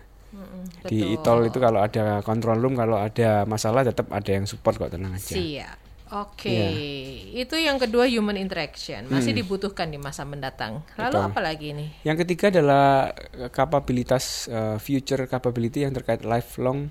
[0.79, 4.95] Di e-tol itu kalau ada control room kalau ada masalah tetap ada yang support kok
[4.95, 5.35] tenang aja.
[5.35, 5.88] Siap.
[6.09, 7.45] Oke, Iya.
[7.45, 10.81] itu yang kedua human interaction masih dibutuhkan di masa mendatang.
[10.95, 11.13] Lalu Hmm.
[11.21, 11.29] Betul.
[11.29, 11.89] apa lagi nih?
[12.01, 16.89] Yang ketiga adalah eh, kapabilitas eh, future capability yang terkait lifelong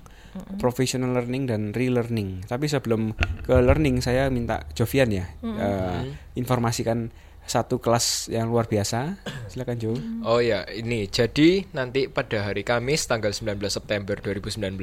[0.55, 2.45] professional learning dan relearning.
[2.45, 3.11] Tapi sebelum
[3.43, 5.99] ke learning saya minta Jovian ya eh,
[6.33, 7.11] informasikan
[7.43, 9.17] satu kelas yang luar biasa.
[9.49, 9.91] Silakan Jo.
[10.21, 14.77] Oh ya, ini jadi nanti pada hari Kamis tanggal 19 September 2019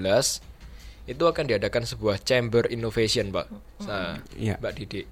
[1.06, 3.46] itu akan diadakan sebuah chamber innovation, Pak.
[3.86, 4.58] Nah, Iya.
[4.58, 5.02] Mbak Didi.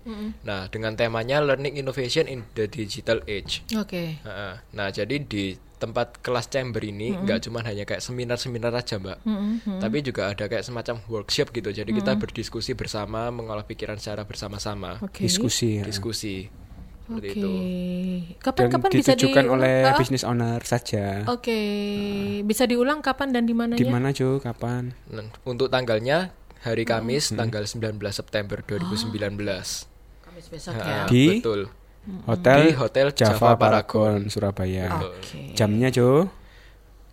[0.43, 3.63] Nah, dengan temanya Learning Innovation in the Digital Age.
[3.79, 4.19] Oke.
[4.27, 9.19] Nah, nah, jadi di tempat kelas chamber ini nggak cuma hanya kayak seminar-seminar aja, Mbak.
[9.85, 11.71] Tapi juga ada kayak semacam workshop gitu.
[11.71, 14.99] Jadi kita berdiskusi bersama, mengolah pikiran secara bersama-sama.
[14.99, 15.29] Oke.
[15.29, 15.79] Diskusi.
[15.79, 15.85] ya.
[15.87, 16.49] Diskusi.
[17.05, 17.37] Seperti Oke.
[17.37, 17.53] itu.
[18.41, 19.61] Kapan Dan kapan bisa ditujukan diulang?
[19.61, 21.05] oleh Ah, business owner saja.
[21.29, 21.61] Oke,
[22.43, 23.77] bisa diulang kapan dan di mananya?
[23.77, 24.41] Di mana Jo?
[24.41, 24.97] Kapan?
[25.09, 29.85] Nah, untuk tanggalnya hari Kamis tanggal 19 September 2019.
[30.25, 31.05] Kamis besok ya.
[31.05, 31.61] Nah, Di betul.
[32.25, 34.89] Hotel, Di Hotel Java, Java Paragon Surabaya.
[35.01, 35.53] Oke.
[35.53, 36.29] Jamnya Jo?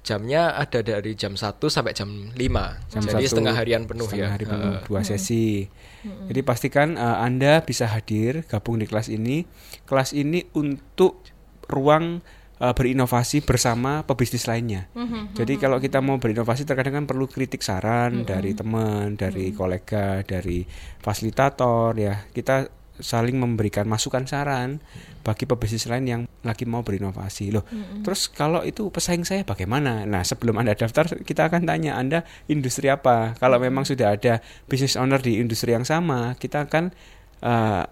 [0.02, 2.34] Jamnya ada dari jam 1 sampai jam 5.
[2.90, 4.34] Jam Jadi satu, setengah harian penuh setengah ya.
[4.34, 4.86] hari penuh, Heeh.
[4.90, 5.70] dua sesi.
[6.02, 9.46] Jadi pastikan eh, Anda bisa hadir gabung di kelas ini.
[9.86, 11.22] Kelas ini untuk
[11.70, 12.26] ruang
[12.58, 14.90] eh, berinovasi bersama pebisnis lainnya.
[15.38, 20.66] Jadi kalau kita mau berinovasi terkadang kan perlu kritik saran dari teman, dari kolega, dari
[20.98, 22.26] fasilitator ya.
[22.34, 24.80] Kita saling memberikan masukan saran
[25.22, 27.66] bagi pebisnis lain yang lagi mau berinovasi loh.
[28.02, 30.06] Terus kalau itu pesaing saya bagaimana?
[30.06, 33.38] Nah sebelum anda daftar kita akan tanya anda industri apa.
[33.38, 36.90] Kalau memang sudah ada business owner di industri yang sama, kita akan
[37.42, 37.84] eh,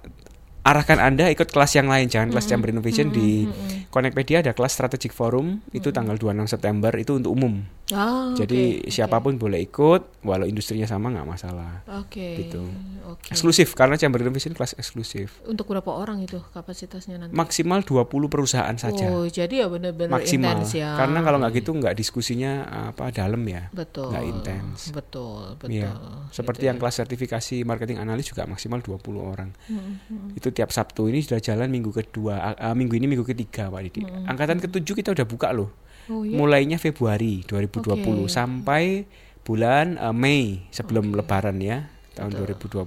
[0.62, 3.48] arahkan Anda ikut kelas yang lain, jangan kelas Chamber Innovation di
[3.90, 7.66] Connectpedia ada kelas Strategic Forum itu tanggal 26 September itu untuk umum.
[7.90, 8.94] Oh, Jadi oke.
[8.94, 11.82] siapa pun boleh ikut, walau industrinya sama nggak masalah.
[11.98, 12.46] Oke.
[12.46, 12.62] Gitu.
[13.10, 13.34] Oke.
[13.34, 15.42] Eksklusif karena Chamber Innovation kelas eksklusif.
[15.50, 17.34] Untuk berapa orang itu kapasitasnya nanti?
[17.34, 19.10] Maksimal 20 perusahaan saja.
[19.10, 20.62] Oh, jadi ya benar-benar Maksimal.
[20.62, 20.94] intens ya.
[20.94, 22.52] Karena kalau nggak gitu nggak diskusinya
[22.94, 23.74] apa dalam ya.
[23.74, 24.14] betul.
[24.14, 24.94] nggak intens.
[24.94, 25.82] Betul, betul.
[25.82, 25.90] Iya.
[26.30, 26.82] Seperti Gitu yang ya.
[26.86, 29.50] kelas sertifikasi marketing analis juga maksimal 20 orang.
[29.66, 30.38] Hmm, hmm.
[30.38, 34.02] Itu tiap Sabtu ini sudah jalan minggu kedua, ah, minggu ini minggu ketiga Pak Didi.
[34.06, 35.70] Angkatan ketujuh kita udah buka loh.
[36.10, 36.34] Oh, iya?
[36.34, 38.34] Mulainya Februari 2020 Oke.
[38.34, 39.06] sampai
[39.46, 41.86] bulan eh, Mei sebelum Lebaran ya
[42.18, 42.84] tahun 2020.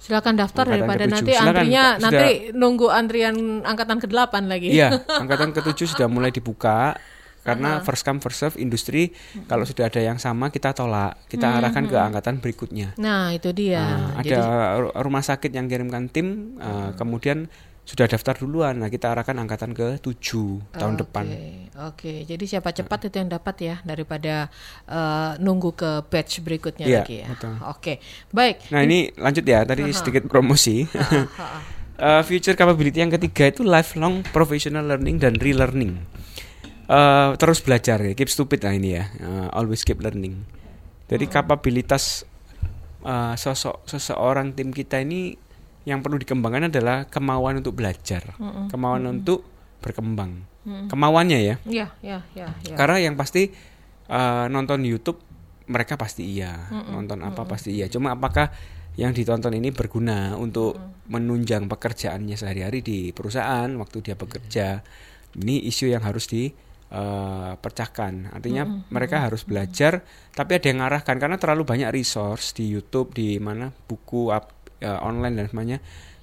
[0.00, 2.00] Silakan daftar Angkatan daripada nanti Silakan, antrinya Pak.
[2.00, 4.68] nanti Sudah- nunggu antrian angkatan ke-8 lagi.
[4.72, 4.88] Iya,
[5.22, 6.96] angkatan ketujuh sudah mulai dibuka
[7.40, 9.16] karena first come first serve industri
[9.48, 12.92] kalau sudah ada yang sama kita tolak, kita arahkan ke angkatan berikutnya.
[13.00, 13.80] Nah, itu dia.
[13.80, 14.40] Nah, ada Jadi
[14.84, 17.48] ru- rumah sakit yang kirimkan tim, uh, kemudian
[17.90, 18.78] sudah daftar duluan.
[18.78, 21.26] Nah, kita arahkan angkatan ke 7 tahun depan.
[21.90, 24.46] Oke, jadi siapa cepat itu yang dapat ya daripada
[24.86, 27.28] eh, nunggu ke batch berikutnya Iya, lagi ya.
[27.34, 27.54] betul.
[27.66, 27.98] Oke,
[28.30, 28.70] baik.
[28.70, 29.66] Nah, ini lanjut ya.
[29.66, 30.86] Tadi sedikit promosi.
[31.98, 35.98] Uh, future capability yang ketiga itu lifelong professional learning dan relearning.
[36.90, 39.06] Uh, terus belajar ya, keep stupid lah ini ya.
[39.22, 40.42] Uh, always keep learning.
[41.06, 42.26] Jadi kapabilitas
[43.06, 45.38] uh, sosok seseorang tim kita ini
[45.86, 48.34] yang perlu dikembangkan adalah kemauan untuk belajar,
[48.68, 49.46] kemauan untuk
[49.80, 50.44] berkembang,
[50.90, 51.56] kemauannya ya.
[51.62, 52.74] Iya, iya, iya, iya.
[52.74, 53.48] Karena yang pasti
[54.10, 55.22] uh, nonton YouTube
[55.70, 57.86] mereka pasti iya, nonton apa pasti iya.
[57.86, 58.50] Cuma apakah
[58.98, 60.76] yang ditonton ini berguna untuk
[61.06, 64.82] menunjang pekerjaannya sehari-hari di perusahaan waktu dia bekerja?
[65.38, 66.50] Ini isu yang harus di
[66.90, 68.34] uh, pecahkan.
[68.34, 70.02] Artinya mereka harus belajar,
[70.34, 75.00] tapi ada yang ngarahkan karena terlalu banyak resource di YouTube, di mana buku up, uh,
[75.02, 75.78] online dan semuanya.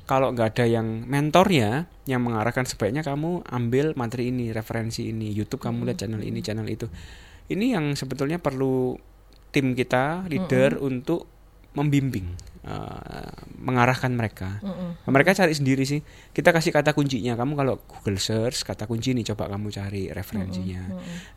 [0.08, 5.60] Kalau nggak ada yang mentornya yang mengarahkan sebaiknya kamu ambil materi ini, referensi ini, YouTube
[5.60, 6.88] kamu lihat channel ini, channel itu.
[7.52, 8.96] Ini yang sebetulnya perlu
[9.52, 11.28] tim kita leader untuk
[11.76, 12.28] membimbing,
[12.68, 14.60] uh, mengarahkan mereka.
[14.62, 16.04] Nah, mereka cari sendiri sih.
[16.36, 17.40] Kita kasih kata kuncinya.
[17.40, 20.84] Kamu kalau Google search kata kunci ini coba kamu cari referensinya.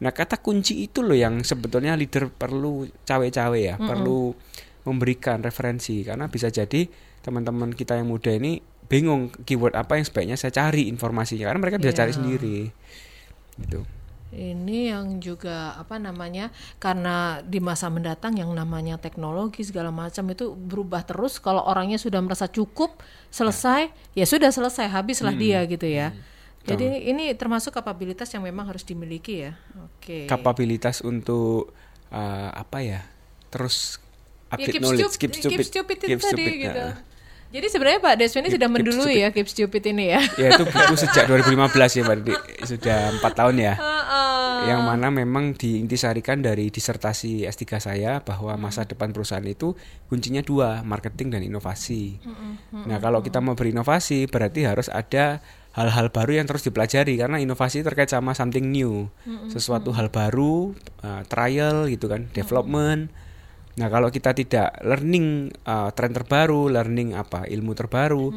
[0.03, 4.35] Nah kata kunci itu loh yang sebetulnya leader perlu cawe-cawe ya, perlu
[4.83, 6.89] memberikan referensi karena bisa jadi
[7.21, 11.77] teman-teman kita yang muda ini bingung keyword apa yang sebaiknya saya cari informasinya karena mereka
[11.79, 12.17] bisa cari Iya.
[12.19, 12.59] sendiri.
[13.61, 13.81] Gitu.
[14.31, 16.55] Ini yang juga apa namanya?
[16.79, 21.43] Karena di masa mendatang yang namanya teknologi segala macam itu berubah terus.
[21.43, 23.03] Kalau orangnya sudah merasa cukup,
[23.35, 25.43] selesai, ya, sudah selesai, habislah Hmm.
[25.43, 26.15] dia gitu ya.
[26.63, 29.59] Jadi ini termasuk kapabilitas yang memang harus dimiliki ya.
[29.81, 30.29] Oke.
[30.31, 31.73] Kapabilitas untuk
[32.15, 33.01] uh, apa ya?
[33.51, 33.99] Terus
[34.51, 36.83] Ya, update keep knowledge, stupid, keep stupid keep tadi stupid, gitu.
[36.91, 36.95] nah.
[37.51, 39.23] Jadi sebenarnya Pak Deswen ini Keep- sudah mendului stupid.
[39.23, 40.21] ya Keep Stupid ini ya.
[40.39, 42.33] ya itu buku sejak 2015 ya Pak Didi.
[42.63, 43.75] Sudah empat tahun ya.
[43.75, 44.39] Heeh.
[44.61, 49.73] yang mana memang diintisarikan dari disertasi S3 saya bahwa masa depan perusahaan itu
[50.07, 52.21] kuncinya dua, marketing dan inovasi.
[52.85, 55.41] Nah, kalau kita mau berinovasi berarti harus ada
[55.73, 59.09] hal-hal baru yang terus dipelajari karena inovasi terkait sama something new,
[59.49, 63.09] sesuatu hal baru, uh, trial gitu kan, development.
[63.81, 65.27] Nah, kalau kita tidak learning
[65.65, 68.29] uh, tren terbaru, learning apa ilmu terbaru,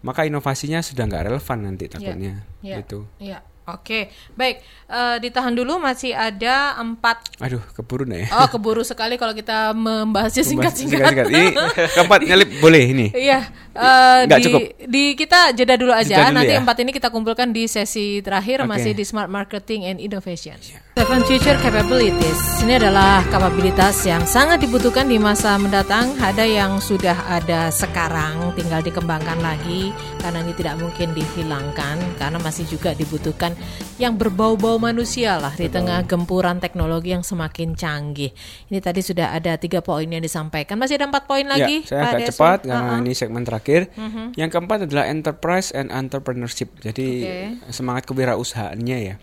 [0.00, 2.78] maka inovasinya sudah nggak relevan nanti takutnya, Ya.
[2.78, 3.10] gitu.
[3.18, 4.62] Ya, oke, baik.
[4.86, 7.34] Eh, ditahan dulu masih ada empat.
[7.38, 8.30] Aduh, keburu nih.
[8.30, 11.26] Oh, keburu sekali kalau kita membahasnya singkat-singkat.
[11.26, 11.50] Ini
[11.96, 13.06] keempat nyelip boleh ini.
[13.10, 13.40] Iya,
[13.72, 14.60] eh, Nggak di, cukup.
[14.84, 16.06] di kita jeda dulu aja.
[16.12, 16.60] Jeda dulu Nanti ya.
[16.60, 18.66] empat ini kita kumpulkan di sesi terakhir Oke.
[18.66, 18.72] Iya.
[18.78, 20.58] masih di Smart Marketing and Innovation.
[20.92, 22.60] Seven Future Capabilities.
[22.60, 26.12] Ini adalah kapabilitas yang sangat dibutuhkan di masa mendatang.
[26.20, 29.88] Ada yang sudah ada sekarang, tinggal dikembangkan lagi
[30.20, 33.56] karena ini tidak mungkin dihilangkan karena masih juga dibutuhkan
[33.96, 38.36] yang berbau-bau manusia lah di tengah gempuran teknologi yang semakin canggih.
[38.68, 40.76] Ini tadi sudah ada tiga poin yang disampaikan.
[40.76, 41.88] Masih ada empat poin lagi.
[41.88, 43.00] ya, saya Pak agak cepat karena Uh-uh.
[43.00, 43.88] ini segmen terakhir.
[44.36, 46.68] Yang keempat adalah enterprise and entrepreneurship.
[46.84, 47.72] Jadi Oke.
[47.72, 49.14] semangat kewirausahaannya ya,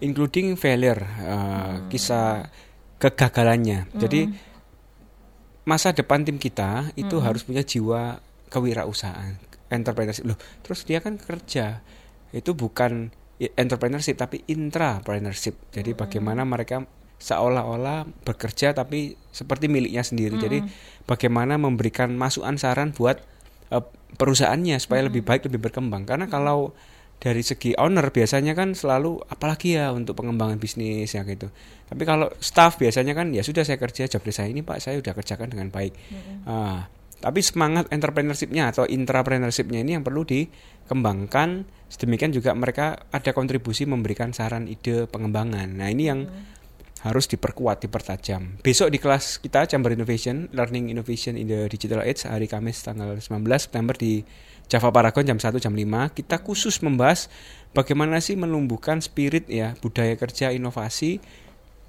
[0.00, 2.48] including failure, uh, kisah
[3.02, 3.90] kegagalannya.
[3.98, 4.30] Jadi
[5.62, 8.18] masa depan tim kita itu harus punya jiwa
[8.50, 9.38] kewirausahaan,
[9.70, 10.26] entrepreneurship.
[10.26, 11.82] Loh, terus dia kan kerja
[12.32, 15.58] itu bukan entrepreneurship tapi intrapreneurship.
[15.74, 16.86] Jadi bagaimana mereka
[17.22, 20.38] seolah-olah bekerja tapi seperti miliknya sendiri.
[20.38, 20.58] Jadi
[21.06, 23.22] bagaimana memberikan masukan saran buat
[23.70, 23.84] eh,
[24.18, 26.06] perusahaannya supaya lebih baik, lebih berkembang.
[26.06, 26.74] Karena kalau
[27.22, 31.54] dari segi owner biasanya kan selalu apalagi ya untuk pengembangan bisnis ya gitu.
[31.86, 35.14] Tapi kalau staff biasanya kan ya sudah saya kerja job saya ini Pak saya sudah
[35.14, 35.94] kerjakan dengan baik.
[36.42, 36.90] Ah,
[37.22, 41.62] Tapi semangat entrepreneurshipnya atau intrapreneurshipnya ini yang perlu dikembangkan.
[41.86, 45.70] Sedemikian juga mereka ada kontribusi memberikan saran ide pengembangan.
[45.70, 46.26] Nah ini yang
[47.06, 48.58] harus diperkuat, dipertajam.
[48.66, 53.18] Besok di kelas kita Chamber Innovation, Learning Innovation in the Digital Age hari Kamis tanggal
[53.18, 54.26] 19 September di
[54.72, 57.28] Java Paragon jam 1 jam 5 kita khusus membahas
[57.76, 61.20] bagaimana sih menumbuhkan spirit ya budaya kerja inovasi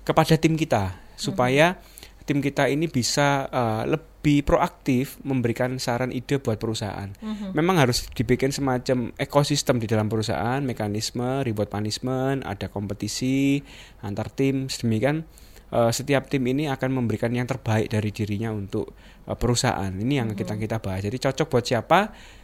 [0.03, 1.79] kepada tim kita supaya
[2.27, 7.11] tim kita ini bisa uh, lebih proaktif memberikan saran ide buat perusahaan.
[7.51, 13.59] Memang harus dibikin semacam ekosistem di dalam perusahaan, mekanisme, reward punishment, ada kompetisi
[13.99, 15.27] antar tim, sedemikian
[15.75, 18.95] uh, setiap tim ini akan memberikan yang terbaik dari dirinya untuk
[19.27, 19.91] uh, perusahaan.
[19.91, 21.03] Ini yang kita kita bahas.
[21.03, 21.99] Jadi cocok buat siapa?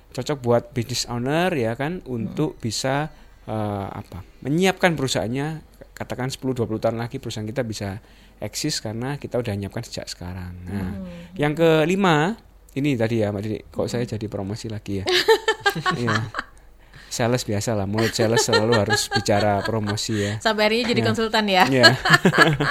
[0.09, 3.13] Cocok buat business owner ya kan untuk bisa
[3.45, 4.25] uh, apa?
[4.41, 5.47] menyiapkan perusahaannya
[5.93, 7.99] katakan 10 20 tahun lagi perusahaan kita bisa
[8.39, 10.55] eksis karena kita udah nyiapkan sejak sekarang.
[10.63, 11.03] Nah, Hmm.
[11.35, 12.39] yang kelima
[12.71, 15.05] ini tadi ya Mbak Didi, kok saya jadi promosi lagi ya.
[15.99, 16.31] Iya.
[17.09, 20.37] Sales biasa lah, mulut sales selalu harus bicara promosi ya.
[20.39, 21.05] Sampai akhirnya jadi Ya.
[21.05, 21.63] konsultan ya.
[21.67, 21.85] Iya.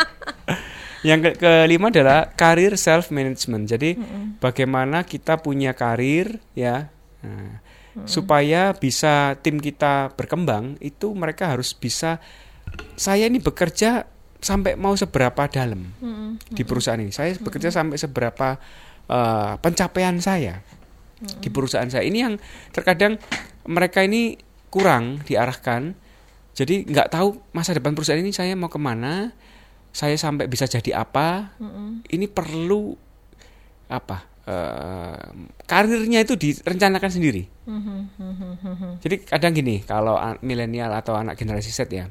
[1.09, 3.71] yang ke kelima adalah karir self management.
[3.71, 3.95] Jadi
[4.39, 6.91] bagaimana kita punya karir ya.
[7.19, 7.59] Nah,
[8.07, 12.23] supaya bisa tim kita berkembang itu mereka harus bisa
[12.95, 14.07] saya ini bekerja
[14.39, 15.91] sampai mau seberapa dalam
[16.47, 17.11] di perusahaan ini.
[17.11, 18.55] Saya bekerja sampai seberapa
[19.11, 20.63] eh, pencapaian saya
[21.43, 22.07] di perusahaan saya.
[22.07, 22.35] Ini yang
[22.71, 23.19] terkadang
[23.67, 24.39] mereka ini
[24.71, 25.99] kurang diarahkan.
[26.55, 29.35] Jadi nggak tahu masa depan perusahaan ini saya mau ke mana,
[29.91, 31.55] saya sampai bisa jadi apa.
[32.07, 32.95] Ini perlu
[33.91, 34.28] apa?
[34.49, 35.19] Eh,
[35.69, 37.45] karirnya itu direncanakan sendiri.
[39.05, 42.09] Jadi kadang gini, kalau milenial atau anak generasi Z ya,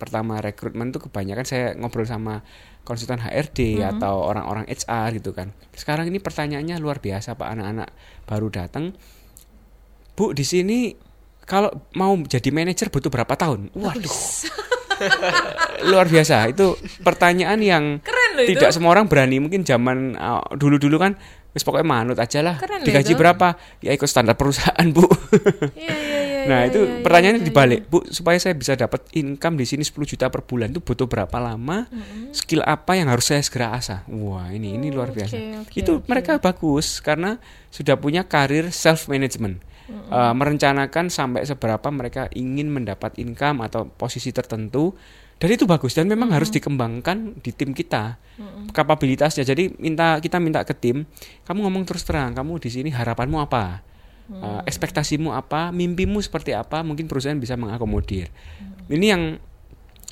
[0.00, 2.42] pertama rekrutmen tuh kebanyakan saya ngobrol sama
[2.82, 5.54] konsultan HRD atau orang-orang HR gitu kan.
[5.70, 7.88] Sekarang ini pertanyaannya luar biasa Pak anak-anak
[8.26, 8.84] baru datang.
[10.18, 10.90] Bu di sini
[11.46, 13.70] kalau mau jadi manajer butuh berapa tahun?
[13.78, 14.18] Waduh.
[15.90, 16.50] luar biasa.
[16.50, 18.58] Itu pertanyaan yang Keren loh itu.
[18.58, 19.38] tidak semua orang berani.
[19.38, 20.18] Mungkin zaman
[20.58, 21.14] dulu-dulu kan
[21.52, 22.56] wis pokoknya manut aja lah.
[22.56, 23.20] Keren Digaji itu.
[23.20, 23.60] berapa?
[23.84, 25.04] Ya ikut standar perusahaan, Bu.
[25.76, 29.04] Iya, iya, iya, Nah iya, itu iya, pertanyaannya iya, dibalik, Bu, supaya saya bisa dapat
[29.14, 31.86] income di sini 10 juta per bulan itu butuh berapa lama?
[32.34, 34.02] Skill apa yang harus saya segera asah?
[34.10, 35.36] Wah ini ini luar biasa.
[35.62, 36.08] oke, itu oke.
[36.08, 37.38] mereka bagus karena
[37.70, 39.62] sudah punya karir self management,
[40.10, 44.96] merencanakan sampai seberapa mereka ingin mendapat income atau posisi tertentu.
[45.42, 48.14] Dan itu bagus dan memang harus dikembangkan di tim kita
[48.70, 49.42] kapabilitasnya.
[49.42, 51.02] Jadi minta kita minta ke tim,
[51.42, 53.82] kamu ngomong terus terang, kamu di sini harapanmu apa?
[54.30, 58.30] Uh, ekspektasimu apa, mimpimu seperti apa, mungkin perusahaan bisa mengakomodir.
[58.86, 59.22] Ini yang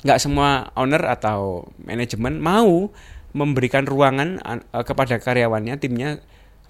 [0.03, 2.91] nggak semua owner atau manajemen mau
[3.31, 6.19] memberikan ruangan an- uh, kepada karyawannya, timnya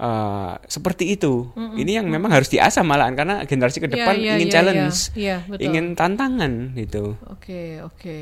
[0.02, 1.54] uh, seperti itu.
[1.56, 4.98] Ini yang memang harus diasah malahan karena generasi ke Iya, depan iya, ingin iya, challenge,
[5.14, 5.22] iya.
[5.22, 5.66] Iya, betul.
[5.70, 7.04] ingin tantangan gitu.
[7.30, 8.18] Oke oke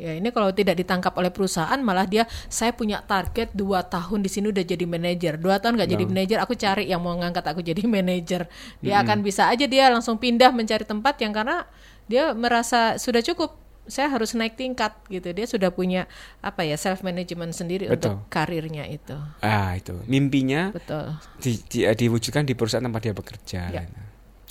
[0.00, 4.30] ya ini kalau tidak ditangkap oleh perusahaan malah dia saya punya target dua tahun di
[4.32, 7.60] sini udah jadi manajer dua tahun nggak jadi manajer aku cari yang mau ngangkat aku
[7.60, 8.48] jadi manajer
[8.80, 11.68] dia akan bisa aja dia langsung pindah mencari tempat yang karena
[12.08, 16.06] dia merasa sudah cukup saya harus naik tingkat gitu dia sudah punya
[16.40, 18.16] apa ya self management sendiri Betul.
[18.16, 23.60] untuk karirnya itu Ah itu mimpinya betul di- di- diwujudkan di perusahaan tempat dia bekerja.
[23.68, 23.82] Ya.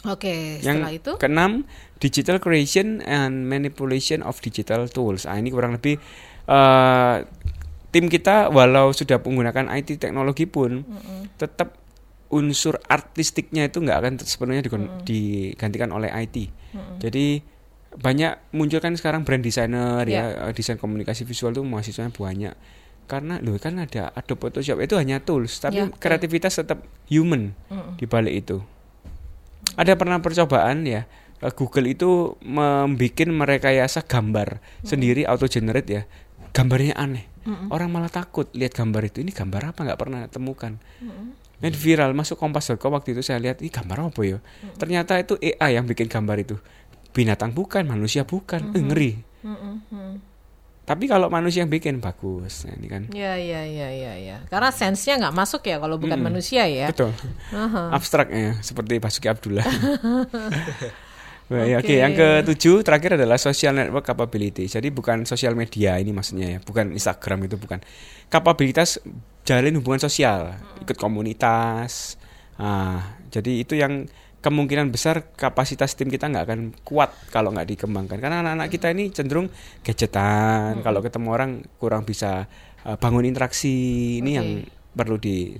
[0.03, 1.51] oke Yang setelah itu keenam,
[1.97, 5.23] digital creation and manipulation of digital tools.
[5.23, 5.97] Ah, ini kurang lebih
[6.45, 7.15] eh,
[7.89, 10.85] tim kita walau sudah menggunakan IT teknologi pun
[11.35, 11.73] tetap
[12.29, 14.61] unsur artistiknya itu nggak akan sepenuhnya
[15.01, 16.53] digantikan oleh IT.
[17.01, 17.41] Jadi
[17.89, 22.53] banyak muncul kan sekarang brand designer ya, eh, desain komunikasi visual tuh mahasiswanya banyak.
[23.09, 25.97] Karena loh kan ada Adobe Photoshop itu hanya tools, tapi Ya, betul.
[25.97, 27.57] kreativitas tetap human
[27.97, 28.61] di balik itu.
[29.73, 31.09] Ada pernah percobaan ya
[31.41, 36.03] eh, Google itu membuat merekayasa gambar sendiri auto generate ya.
[36.53, 37.25] Gambarnya aneh.
[37.73, 39.25] Orang malah takut lihat gambar itu.
[39.25, 40.77] Ini gambar apa nggak pernah temukan.
[41.59, 44.37] Dan viral masuk kompas.com waktu itu saya lihat ini gambar apa ya?
[44.77, 46.61] Ternyata itu AI yang bikin gambar itu.
[47.11, 48.71] Binatang bukan, manusia bukan.
[48.73, 49.11] Eh, ngeri.
[50.89, 52.65] Tapi kalau manusia yang bikin bagus.
[52.65, 53.05] Nah, ini kan.
[53.13, 57.13] ya ya ya ya ya karena sensenya nggak masuk ya kalau bukan manusia ya Betul.
[57.53, 57.93] Aha.
[57.93, 59.69] Abstraknya seperti Basuki Abdullah.
[61.49, 61.95] Nah, ya, Oke, Oke.
[61.97, 64.69] yang ketujuh terakhir adalah social network capability.
[64.69, 67.81] Jadi bukan sosial media ini maksudnya ya, bukan Instagram itu bukan.
[68.29, 69.01] Kapabilitas
[69.49, 70.53] jalin hubungan sosial,
[70.85, 72.21] ikut komunitas.
[72.61, 74.05] Ah, jadi itu yang
[74.39, 78.17] kemungkinan besar kapasitas tim kita nggak akan kuat kalau nggak dikembangkan.
[78.19, 79.47] Karena anak-anak kita ini cenderung
[79.83, 80.79] gadgetan.
[80.79, 82.47] Kalau ketemu orang kurang bisa
[82.87, 84.17] uh, bangun interaksi.
[84.23, 84.37] Ini Oke.
[84.39, 84.49] yang
[84.95, 85.53] perlu di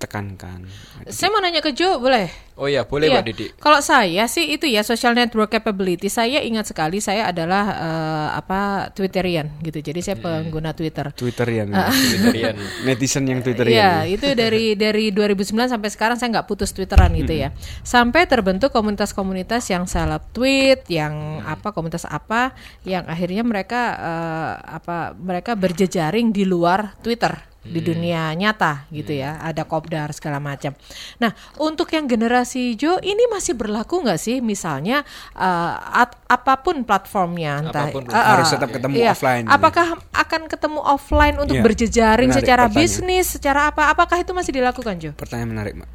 [0.00, 0.64] ditekankan.
[1.12, 2.32] Saya mau nanya ke Jo, boleh?
[2.56, 3.20] Oh iya, boleh Iya.
[3.20, 3.46] Mbak Didi.
[3.56, 6.08] Kalau saya sih itu ya social network capability.
[6.08, 9.80] Saya ingat sekali saya adalah eh, apa Twitterian gitu.
[9.80, 11.12] Jadi saya pengguna Twitter.
[11.12, 11.92] Twitterian, Ah.
[11.92, 12.56] Twitterian.
[12.88, 13.96] netizen yang Iya, Twitterian.
[14.08, 17.52] itu dari dari 2009 sampai sekarang saya nggak putus twitteran gitu ya.
[17.84, 25.12] Sampai terbentuk komunitas-komunitas yang salah tweet, yang apa komunitas apa, yang akhirnya mereka eh, apa
[25.12, 29.36] mereka berjejaring di luar Twitter di dunia nyata gitu ya.
[29.38, 30.72] Ada kopdar segala macam.
[31.20, 34.40] Nah, untuk yang generasi Jo ini masih berlaku nggak sih?
[34.40, 35.04] Misalnya
[35.36, 39.12] eh, at- apa pun platformnya, entah Apa pun eh, eh, Harus tetap ketemu iya.
[39.12, 39.44] offline.
[39.44, 42.86] Apakah akan ketemu offline untuk Iya, berjejaring menarik secara pertanyaan.
[42.88, 43.82] bisnis, secara apa?
[43.92, 45.10] Apakah itu masih dilakukan, Jo?
[45.12, 45.90] Pertanyaan menarik, Mbak.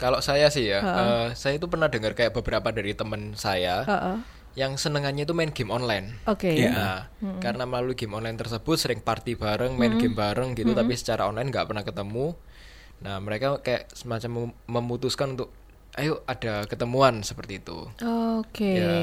[0.00, 4.16] Kalau saya sih ya, eh, saya itu pernah dengar kayak beberapa dari teman saya Heeh.
[4.52, 6.20] Yang senengannya itu main game online.
[6.28, 6.52] Oke.
[6.52, 6.70] Iya.
[6.72, 7.00] Nah,
[7.40, 11.48] karena melalui game online tersebut sering party bareng, main game bareng gitu, tapi secara online
[11.48, 12.36] nggak pernah ketemu.
[13.02, 15.50] Nah, mereka kayak semacam mem- memutuskan untuk,
[16.00, 17.84] ayo ada ketemuan seperti itu.
[18.40, 18.72] Oke.
[18.80, 18.96] Ya.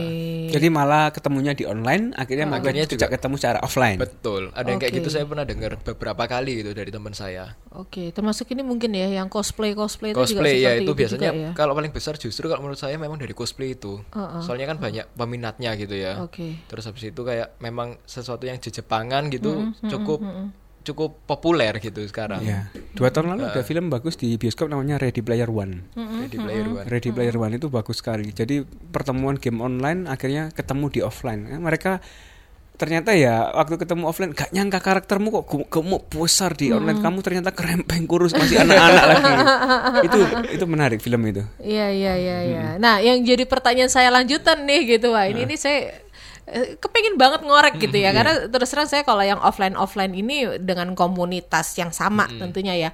[0.49, 3.97] Jadi malah ketemunya di online, akhirnya mereka Akhirnya tidak ketemu secara offline.
[4.01, 7.53] Betul, ada yang kayak gitu saya pernah dengar beberapa kali gitu dari teman saya.
[7.77, 11.29] Oke, termasuk ini mungkin ya yang cosplay cosplay, itu juga Cosplay ya seperti itu biasanya
[11.29, 11.51] juga ya?
[11.53, 14.01] kalau paling besar justru kalau menurut saya memang dari cosplay itu.
[14.09, 14.41] Heeh.
[14.41, 16.17] Soalnya kan banyak peminatnya gitu ya.
[16.25, 16.57] Oke.
[16.65, 20.25] Terus habis itu kayak memang sesuatu yang jejepangan gitu cukup
[20.89, 22.41] cukup populer gitu sekarang.
[22.41, 22.67] Ya.
[22.91, 25.85] Dua tahun lalu ada film bagus di bioskop namanya Ready Player One.
[25.93, 26.85] Ready Player One.
[26.85, 28.29] Ready Player One itu bagus sekali.
[28.29, 31.45] Jadi pertemuan game online akhirnya ketemu di offline.
[31.47, 32.01] Eh, Mereka
[32.79, 37.19] ternyata ya waktu ketemu offline gak nyangka karaktermu kok gem- gemuk besar di online kamu
[37.19, 39.33] ternyata kerempeng kurus masih anak-anak lagi.
[40.07, 40.19] itu
[40.55, 41.43] itu menarik film itu.
[41.59, 42.65] Iya iya iya iya.
[42.79, 45.91] Nah, yang jadi pertanyaan saya lanjutan nih gitu, wah ini ini saya
[46.49, 48.11] eh, kepingin banget ngorek gitu ya.
[48.11, 52.89] Karena terus terang saya kalau yang offline offline ini dengan komunitas yang sama tentunya ya.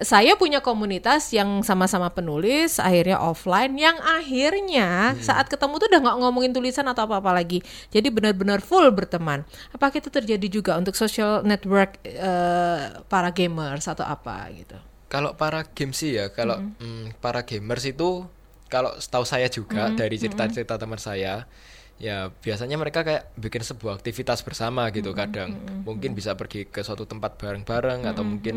[0.00, 6.16] Saya punya komunitas yang sama-sama penulis akhirnya offline yang akhirnya saat ketemu tuh udah nggak
[6.24, 7.62] ngomongin tulisan atau apa apa lagi.
[7.92, 9.46] Jadi benar-benar full berteman.
[9.70, 14.76] Apakah itu terjadi juga untuk social network eh, para gamers atau apa gitu?
[15.12, 18.26] Kalau para game sih ya, kalau mm, para gamers itu
[18.66, 21.46] kalau setahu saya juga dari cerita-cerita teman saya,
[21.94, 25.54] ya biasanya mereka kayak bikin sebuah aktivitas bersama gitu kadang.
[25.86, 28.56] Mungkin bisa pergi ke suatu tempat bareng-bareng atau mungkin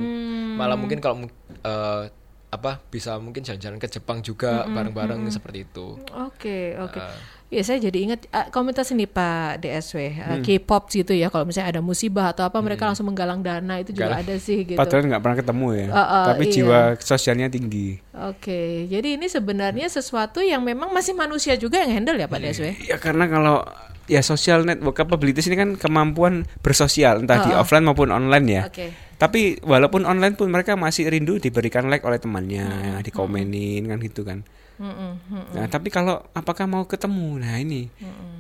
[0.58, 1.30] malah mungkin kalau
[1.64, 2.04] eh,
[2.48, 6.00] apa bisa mungkin jalan-jalan ke Jepang juga bareng-bareng seperti itu.
[6.16, 7.00] Oke, oke.
[7.48, 11.32] Ya saya jadi ingat ah, komunitas ini Pak DSW, ah, K-pop gitu ya.
[11.32, 14.76] Kalau misalnya ada musibah atau apa, mereka langsung menggalang dana itu juga ada sih gitu.
[14.76, 15.88] Padahal nggak pernah ketemu ya.
[15.88, 16.54] Uh, uh, Tapi iya.
[16.60, 18.04] jiwa sosialnya tinggi.
[18.12, 22.66] Oke, jadi ini sebenarnya sesuatu yang memang masih manusia juga yang handle ya Pak DSW.
[22.84, 23.64] Ya karena kalau
[24.12, 28.62] ya social network capabilities ini kan kemampuan bersosial entah di offline maupun online ya.
[28.68, 28.92] Oke.
[29.18, 34.44] Tapi walaupun online pun mereka masih rindu diberikan like oleh temannya, dikomenin kan gitu kan.
[34.78, 37.42] Nah, tapi kalau apakah mau ketemu?
[37.42, 37.90] Nah, ini.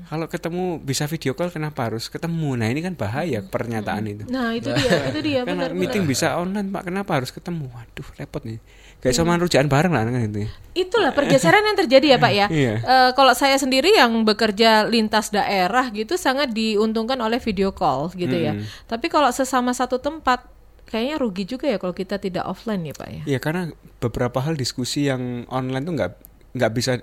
[0.08, 2.56] Kalau ketemu bisa video call kenapa harus ketemu?
[2.56, 4.24] Nah, ini kan bahaya pernyataan itu.
[4.32, 5.76] Nah itu dia, itu dia Karena benar.
[5.76, 6.88] meeting bisa online, Pak.
[6.88, 7.68] Kenapa harus ketemu?
[7.68, 8.64] Waduh, repot nih.
[9.04, 10.48] Kayak sama rujaan bareng lah kan itu.
[10.74, 12.48] Itulah pergeseran yang terjadi ya Pak ya.
[12.58, 12.74] Iya.
[12.82, 18.34] Eh, kalau saya sendiri yang bekerja lintas daerah gitu sangat diuntungkan oleh video call gitu
[18.34, 18.56] ya.
[18.90, 20.48] Tapi kalau sesama satu tempat
[20.88, 23.22] kayaknya rugi juga ya kalau kita tidak offline ya Pak ya.
[23.28, 23.70] Iya karena
[24.00, 26.12] beberapa hal diskusi yang online tuh nggak
[26.58, 26.98] nggak bisa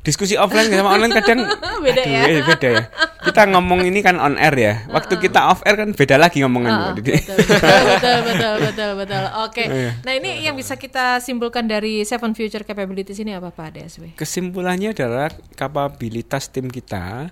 [0.00, 1.44] diskusi offline sama online kadang
[1.84, 2.22] Beda ya.
[2.24, 2.84] eh, beda ya.
[3.20, 4.74] Kita ngomong ini kan on air ya.
[4.88, 7.12] Waktu kita off air kan beda lagi ngomongan Mbak Didi.
[7.20, 9.24] betul, betul, betul, betul, betul, betul.
[9.44, 9.64] Oke.
[9.68, 9.90] Iya.
[10.00, 14.16] Nah ini yang bisa kita simpulkan dari Seven Future Capabilities ini apa Pak DSW?
[14.16, 17.28] Kesimpulannya adalah kapabilitas tim kita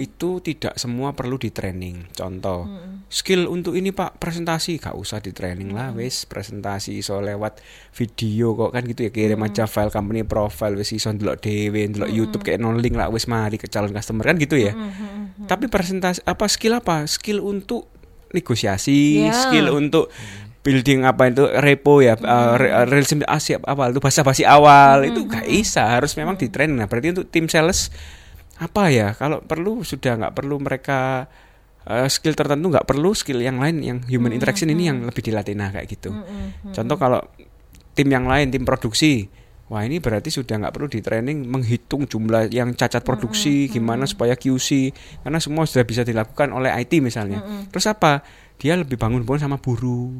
[0.00, 2.08] itu tidak semua perlu di training.
[2.16, 2.64] Contoh,
[3.12, 4.80] skill untuk ini Pak presentasi.
[4.80, 7.60] Gak usah di training lah, wis presentasi iso lewat
[7.92, 12.08] video kok kan gitu ya kirim aja file company profile wis iso ndelok dhewe, ndelok
[12.08, 14.72] YouTube kayak non link lah wis mari ke calon customer kan gitu ya.
[15.44, 17.04] Tapi presentasi apa skill apa?
[17.04, 17.92] Skill untuk
[18.32, 19.36] negosiasi, Ya.
[19.36, 20.08] skill untuk
[20.60, 25.08] building apa itu repo ya uh, re- uh, relationship asik awal itu bahasa basi awal
[25.08, 27.88] itu gak bisa harus memang di train nah berarti untuk tim sales
[28.60, 29.16] apa ya?
[29.16, 31.24] Kalau perlu sudah nggak perlu mereka
[31.88, 35.56] uh, skill tertentu nggak perlu skill yang lain yang human interaction ini yang lebih dilatih
[35.56, 36.12] nah kayak gitu.
[36.76, 37.20] Contoh kalau
[37.96, 39.26] tim yang lain tim produksi
[39.70, 44.34] wah ini berarti sudah nggak perlu di training menghitung jumlah yang cacat produksi gimana supaya
[44.34, 44.90] QC
[45.22, 47.40] karena semua sudah bisa dilakukan oleh IT misalnya.
[47.70, 48.20] Terus apa?
[48.60, 50.12] Dia lebih bangun-bangun sama buruh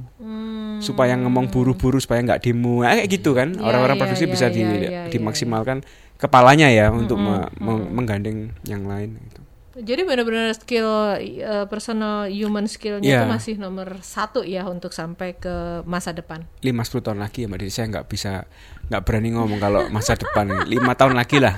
[0.80, 2.80] supaya ngomong buru-buru supaya nggak demo.
[2.80, 3.52] Nah, kayak gitu kan.
[3.52, 5.84] Ya, orang-orang ya, produksi ya, bisa ya, di- ya, ya, dimaksimalkan
[6.16, 9.40] kepalanya ya untuk me- meng- menggandeng yang lain gitu.
[9.70, 13.18] Jadi benar-benar skill uh, personal human skillnya Iya.
[13.22, 16.44] itu masih nomor satu ya untuk sampai ke masa depan.
[16.60, 17.72] 5-10 tahun lagi ya Mbak Desi.
[17.72, 18.44] Saya nggak bisa
[18.90, 20.66] nggak berani ngomong kalau masa depan.
[20.66, 21.54] Lima tahun lagi lah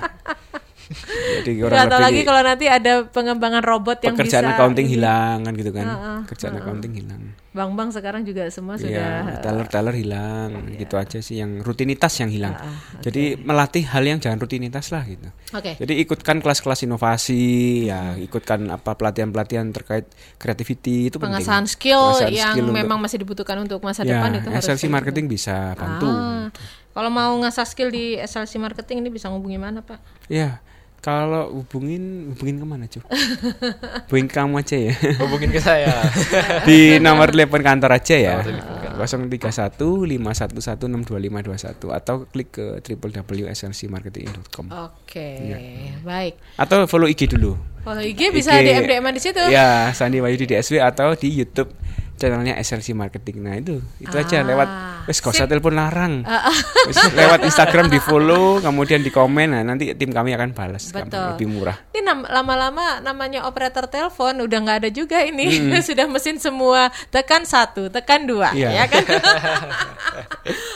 [1.38, 4.93] jadi orang lebih lagi kalau nanti ada pengembangan robot yang pekerjaan bisa accounting ini.
[4.95, 7.22] hilang kan gitu kan Heeh, kerjaan accounting hilang
[7.53, 8.88] Bank-bank sekarang juga semua sudah
[9.28, 12.57] Iya, teller-teller hilang gitu aja sih yang rutinitas yang hilang.
[12.57, 15.28] Ah, Jadi melatih hal yang jangan rutinitas lah gitu.
[15.53, 15.76] Oke.
[15.76, 17.45] Jadi ikutkan kelas-kelas inovasi,
[17.86, 21.45] ya ikutkan apa pelatihan-pelatihan terkait creativity itu penting.
[21.45, 24.82] pengasahan skill Pengasahan yang skill untuk- memang masih dibutuhkan untuk masa ya, depan itu SLC
[24.82, 26.09] kayak marketing bisa bantu.
[26.09, 26.49] Ah,
[26.90, 30.01] kalau mau ngasah skill di SLC marketing ini bisa ngubungi mana pak?
[30.24, 30.64] Ya,
[31.03, 33.03] kalau hubungin hubungin ke mana cuy?
[34.07, 34.94] hubungin kamu aja ya.
[35.18, 35.90] hubungin ke saya
[36.68, 38.34] Di nomor telepon kantor aja ya.
[38.38, 44.70] Nomor 031 511 62521 atau klik ke www.slcmarketing.com.
[44.70, 45.59] Oke, Iya.
[46.07, 46.38] baik.
[46.55, 47.59] Atau follow IG dulu.
[47.82, 49.42] Kalau IG bisa IG di MDM di situ.
[49.50, 51.74] Ya, Sandi Wahyudi DSW atau di YouTube
[52.22, 53.42] channelnya SLC Marketing.
[53.42, 54.68] Nah, itu itu aja Ah, lewat
[55.04, 56.22] wes gak usah telepon larang.
[56.86, 59.50] Wes lewat Instagram di follow, kemudian di komen.
[59.50, 61.34] Nah, nanti tim kami akan balas Betul.
[61.34, 61.74] lebih murah.
[61.90, 65.50] Ini lama-lama namanya operator telepon udah nggak ada juga ini
[65.88, 68.68] sudah mesin semua tekan satu tekan dua Iya.
[68.70, 69.02] ya kan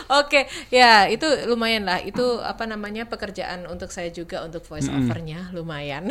[0.09, 5.51] Oke ya itu lumayan lah itu apa namanya pekerjaan untuk saya juga untuk voice overnya
[5.51, 6.09] lumayan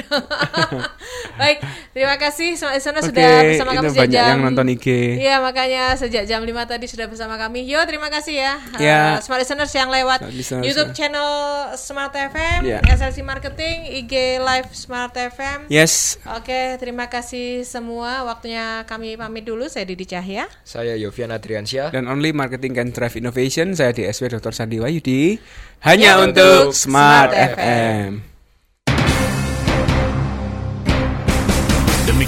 [1.39, 4.85] baik terima kasih semua listener Oke, sudah bersama kami itu sejak banyak yang nonton IG.
[5.25, 9.17] Iya makanya sejak jam 5 tadi sudah bersama kami Yo terima kasih ya Ya.
[9.17, 10.95] Uh, Smart listeners yang lewat Smart listeners, YouTube ya.
[10.95, 11.29] channel
[11.75, 12.77] Smart FM Ya.
[12.85, 16.21] SLC Marketing IG Live Smart FM Yes.
[16.29, 18.21] Oke, terima kasih semua.
[18.23, 19.65] Waktunya kami pamit dulu.
[19.65, 20.45] Saya Didi Cahya.
[20.61, 23.73] saya Yovian Adriansyah Dan only marketing can drive innovation.
[23.73, 24.53] Saya DSW Dr.
[24.53, 25.41] Sandi Wahyudi.
[25.81, 28.34] Hanya Ya, untuk untuk Smart, Smart FM.